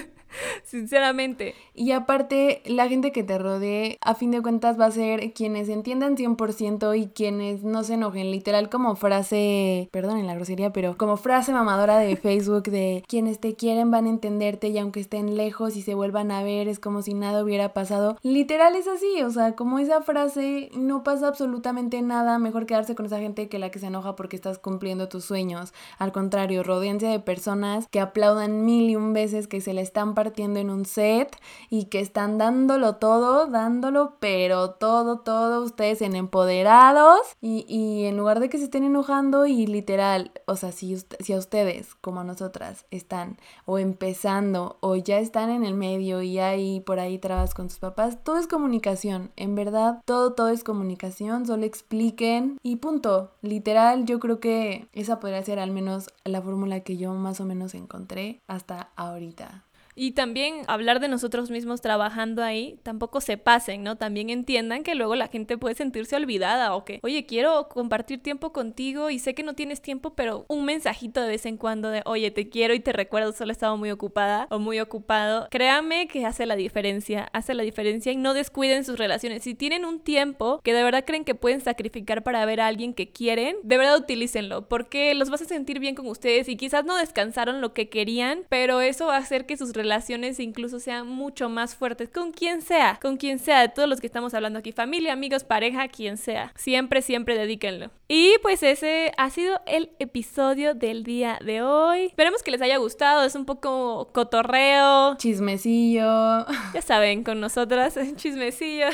Sinceramente. 0.64 1.54
Y 1.74 1.92
aparte, 1.92 2.62
la 2.66 2.88
gente 2.88 3.12
que 3.12 3.22
te 3.22 3.38
rodee, 3.38 3.98
a 4.00 4.14
fin 4.14 4.30
de 4.30 4.42
cuentas, 4.42 4.78
va 4.78 4.86
a 4.86 4.90
ser 4.90 5.32
quienes 5.32 5.68
entiendan 5.68 6.16
100% 6.16 6.98
y 6.98 7.08
quienes 7.08 7.62
no 7.62 7.84
se 7.84 7.94
enojen. 7.94 8.30
Literal, 8.30 8.68
como 8.68 8.96
frase, 8.96 9.88
perdón 9.92 10.18
en 10.18 10.26
la 10.26 10.34
grosería, 10.34 10.72
pero 10.72 10.96
como 10.96 11.16
frase 11.16 11.52
mamadora 11.52 11.98
de 11.98 12.16
Facebook 12.16 12.64
de 12.64 13.04
quienes 13.08 13.40
te 13.40 13.54
quieren 13.54 13.90
van 13.90 14.06
a 14.06 14.10
entenderte 14.10 14.68
y 14.68 14.78
aunque 14.78 15.00
estén 15.00 15.36
lejos 15.36 15.76
y 15.76 15.82
se 15.82 15.94
vuelvan 15.94 16.30
a 16.30 16.42
ver, 16.42 16.68
es 16.68 16.78
como 16.78 17.02
si 17.02 17.14
nada 17.14 17.42
hubiera 17.42 17.72
pasado. 17.72 18.16
Literal 18.22 18.76
es 18.76 18.88
así, 18.88 19.22
o 19.22 19.30
sea, 19.30 19.54
como 19.54 19.78
esa 19.78 20.02
frase, 20.02 20.70
no 20.76 21.02
pasa 21.02 21.28
absolutamente 21.28 22.00
nada. 22.02 22.38
Mejor 22.38 22.66
quedarse 22.66 22.94
con 22.94 23.06
esa 23.06 23.18
gente 23.18 23.48
que 23.48 23.58
la 23.58 23.70
que 23.70 23.78
se 23.78 23.86
enoja 23.86 24.16
porque 24.16 24.36
estás 24.36 24.58
cumpliendo 24.58 25.08
tus 25.08 25.24
sueños. 25.24 25.72
Al 25.98 26.12
contrario, 26.12 26.62
rodeanse 26.62 27.06
de 27.06 27.20
personas 27.20 27.86
que 27.90 28.00
aplaudan 28.00 28.64
mil 28.64 28.90
y 28.90 28.96
un 28.96 29.12
veces 29.12 29.48
que 29.48 29.60
se 29.60 29.72
le 29.72 29.80
están 29.80 30.14
partiendo 30.14 30.25
en 30.36 30.70
un 30.70 30.84
set 30.84 31.36
y 31.70 31.84
que 31.86 32.00
están 32.00 32.38
dándolo 32.38 32.96
todo, 32.96 33.46
dándolo, 33.46 34.16
pero 34.20 34.70
todo, 34.70 35.20
todo, 35.20 35.62
ustedes 35.62 36.02
en 36.02 36.16
empoderados 36.16 37.20
y, 37.40 38.04
en 38.04 38.16
lugar 38.16 38.40
de 38.40 38.48
que 38.48 38.58
se 38.58 38.64
estén 38.64 38.84
enojando 38.84 39.46
y 39.46 39.66
literal, 39.66 40.32
o 40.46 40.56
sea, 40.56 40.72
si, 40.72 40.96
si 41.20 41.32
a 41.32 41.38
ustedes 41.38 41.94
como 41.96 42.20
a 42.20 42.24
nosotras 42.24 42.86
están 42.90 43.38
o 43.64 43.78
empezando 43.78 44.78
o 44.80 44.96
ya 44.96 45.18
están 45.18 45.50
en 45.50 45.64
el 45.64 45.74
medio 45.74 46.22
y 46.22 46.38
hay 46.38 46.80
por 46.80 47.00
ahí 47.00 47.18
trabas 47.18 47.54
con 47.54 47.70
sus 47.70 47.78
papás, 47.78 48.22
todo 48.22 48.38
es 48.38 48.46
comunicación, 48.46 49.30
en 49.36 49.54
verdad, 49.54 50.00
todo, 50.04 50.32
todo 50.32 50.48
es 50.48 50.64
comunicación, 50.64 51.46
solo 51.46 51.64
expliquen 51.64 52.58
y 52.62 52.76
punto, 52.76 53.32
literal, 53.42 54.04
yo 54.04 54.18
creo 54.20 54.40
que 54.40 54.88
esa 54.92 55.20
podría 55.20 55.42
ser 55.42 55.58
al 55.58 55.70
menos 55.70 56.10
la 56.24 56.42
fórmula 56.42 56.80
que 56.80 56.96
yo 56.96 57.12
más 57.14 57.40
o 57.40 57.44
menos 57.44 57.74
encontré 57.74 58.40
hasta 58.46 58.90
ahorita. 58.96 59.66
Y 59.98 60.12
también 60.12 60.62
hablar 60.66 61.00
de 61.00 61.08
nosotros 61.08 61.50
mismos 61.50 61.80
trabajando 61.80 62.44
ahí, 62.44 62.78
tampoco 62.82 63.22
se 63.22 63.38
pasen, 63.38 63.82
¿no? 63.82 63.96
También 63.96 64.28
entiendan 64.28 64.82
que 64.82 64.94
luego 64.94 65.16
la 65.16 65.28
gente 65.28 65.56
puede 65.56 65.74
sentirse 65.74 66.14
olvidada 66.16 66.74
o 66.74 66.84
que, 66.84 67.00
oye, 67.02 67.24
quiero 67.24 67.68
compartir 67.68 68.22
tiempo 68.22 68.52
contigo 68.52 69.08
y 69.08 69.18
sé 69.18 69.34
que 69.34 69.42
no 69.42 69.54
tienes 69.54 69.80
tiempo, 69.80 70.10
pero 70.10 70.44
un 70.48 70.66
mensajito 70.66 71.22
de 71.22 71.28
vez 71.28 71.46
en 71.46 71.56
cuando 71.56 71.88
de, 71.88 72.02
oye, 72.04 72.30
te 72.30 72.50
quiero 72.50 72.74
y 72.74 72.80
te 72.80 72.92
recuerdo, 72.92 73.32
solo 73.32 73.50
he 73.50 73.52
estado 73.52 73.78
muy 73.78 73.90
ocupada 73.90 74.46
o 74.50 74.58
muy 74.58 74.80
ocupado. 74.80 75.48
Créanme 75.50 76.08
que 76.08 76.26
hace 76.26 76.44
la 76.44 76.56
diferencia, 76.56 77.30
hace 77.32 77.54
la 77.54 77.62
diferencia 77.62 78.12
y 78.12 78.16
no 78.16 78.34
descuiden 78.34 78.84
sus 78.84 78.98
relaciones. 78.98 79.44
Si 79.44 79.54
tienen 79.54 79.86
un 79.86 80.00
tiempo 80.00 80.60
que 80.62 80.74
de 80.74 80.82
verdad 80.82 81.04
creen 81.06 81.24
que 81.24 81.34
pueden 81.34 81.62
sacrificar 81.62 82.22
para 82.22 82.44
ver 82.44 82.60
a 82.60 82.66
alguien 82.66 82.92
que 82.92 83.12
quieren, 83.12 83.56
de 83.62 83.78
verdad 83.78 83.96
utilícenlo, 83.96 84.68
porque 84.68 85.14
los 85.14 85.30
vas 85.30 85.40
a 85.40 85.46
sentir 85.46 85.80
bien 85.80 85.94
con 85.94 86.06
ustedes 86.06 86.50
y 86.50 86.56
quizás 86.56 86.84
no 86.84 86.96
descansaron 86.96 87.62
lo 87.62 87.72
que 87.72 87.88
querían, 87.88 88.44
pero 88.50 88.82
eso 88.82 89.06
va 89.06 89.16
a 89.16 89.20
hacer 89.20 89.46
que 89.46 89.56
sus 89.56 89.70
relaciones 89.70 89.85
relaciones 89.86 90.40
incluso 90.40 90.80
sean 90.80 91.06
mucho 91.06 91.48
más 91.48 91.76
fuertes 91.76 92.08
con 92.08 92.32
quien 92.32 92.60
sea, 92.60 92.98
con 93.00 93.16
quien 93.16 93.38
sea, 93.38 93.60
de 93.60 93.68
todos 93.68 93.88
los 93.88 94.00
que 94.00 94.08
estamos 94.08 94.34
hablando 94.34 94.58
aquí, 94.58 94.72
familia, 94.72 95.12
amigos, 95.12 95.44
pareja, 95.44 95.86
quien 95.86 96.16
sea. 96.16 96.52
Siempre, 96.56 97.02
siempre 97.02 97.38
dedíquenlo. 97.38 97.92
Y 98.08 98.34
pues 98.42 98.64
ese 98.64 99.12
ha 99.16 99.30
sido 99.30 99.60
el 99.66 99.90
episodio 100.00 100.74
del 100.74 101.04
día 101.04 101.38
de 101.44 101.62
hoy. 101.62 102.06
Esperemos 102.06 102.42
que 102.42 102.50
les 102.50 102.60
haya 102.62 102.78
gustado, 102.78 103.24
es 103.24 103.36
un 103.36 103.44
poco 103.44 104.10
cotorreo. 104.12 105.16
Chismecillo. 105.16 106.44
Ya 106.74 106.82
saben, 106.82 107.22
con 107.22 107.40
nosotras, 107.40 107.96
chismecillo, 108.16 108.86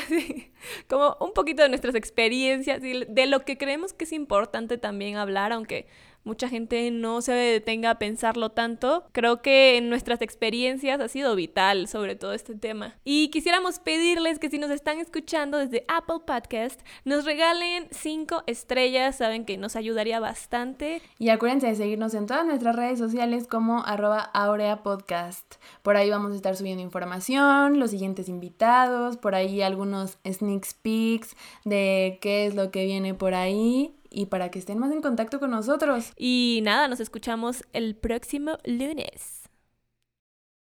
como 0.87 1.17
un 1.19 1.33
poquito 1.33 1.63
de 1.63 1.69
nuestras 1.69 1.95
experiencias 1.95 2.83
y 2.83 3.03
de 3.05 3.25
lo 3.25 3.41
que 3.41 3.57
creemos 3.57 3.93
que 3.93 4.05
es 4.05 4.13
importante 4.13 4.77
también 4.77 5.17
hablar, 5.17 5.51
aunque 5.51 5.87
mucha 6.23 6.49
gente 6.49 6.89
no 6.91 7.21
se 7.21 7.33
detenga 7.33 7.91
a 7.91 7.99
pensarlo 7.99 8.49
tanto. 8.49 9.05
Creo 9.11 9.41
que 9.41 9.77
en 9.77 9.89
nuestras 9.89 10.21
experiencias 10.21 10.99
ha 10.99 11.07
sido 11.07 11.35
vital 11.35 11.87
sobre 11.87 12.15
todo 12.15 12.33
este 12.33 12.55
tema. 12.55 12.95
Y 13.03 13.29
quisiéramos 13.29 13.79
pedirles 13.79 14.39
que 14.39 14.49
si 14.49 14.57
nos 14.57 14.71
están 14.71 14.99
escuchando 14.99 15.57
desde 15.57 15.85
Apple 15.87 16.21
Podcast, 16.25 16.81
nos 17.05 17.25
regalen 17.25 17.87
5 17.91 18.43
estrellas, 18.47 19.17
saben 19.17 19.45
que 19.45 19.57
nos 19.57 19.75
ayudaría 19.75 20.19
bastante. 20.19 21.01
Y 21.19 21.29
acuérdense 21.29 21.67
de 21.67 21.75
seguirnos 21.75 22.13
en 22.13 22.27
todas 22.27 22.45
nuestras 22.45 22.75
redes 22.75 22.99
sociales 22.99 23.47
como 23.47 23.83
arroba 23.85 24.19
Aurea 24.19 24.83
Podcast. 24.83 25.55
Por 25.81 25.97
ahí 25.97 26.09
vamos 26.09 26.33
a 26.33 26.35
estar 26.35 26.55
subiendo 26.55 26.81
información, 26.81 27.79
los 27.79 27.91
siguientes 27.91 28.29
invitados, 28.29 29.17
por 29.17 29.35
ahí 29.35 29.61
algunos 29.61 30.17
sneak 30.25 30.63
peeks 30.81 31.35
de 31.65 32.19
qué 32.21 32.45
es 32.45 32.55
lo 32.55 32.71
que 32.71 32.85
viene 32.85 33.13
por 33.13 33.33
ahí 33.33 33.95
y 34.13 34.27
para 34.27 34.49
que 34.51 34.59
estén 34.59 34.77
más 34.77 34.91
en 34.91 35.01
contacto 35.01 35.39
con 35.39 35.51
nosotros. 35.51 36.11
Y 36.17 36.61
nada, 36.63 36.87
nos 36.87 36.99
escuchamos 36.99 37.63
el 37.73 37.95
próximo 37.95 38.57
lunes. 38.63 39.42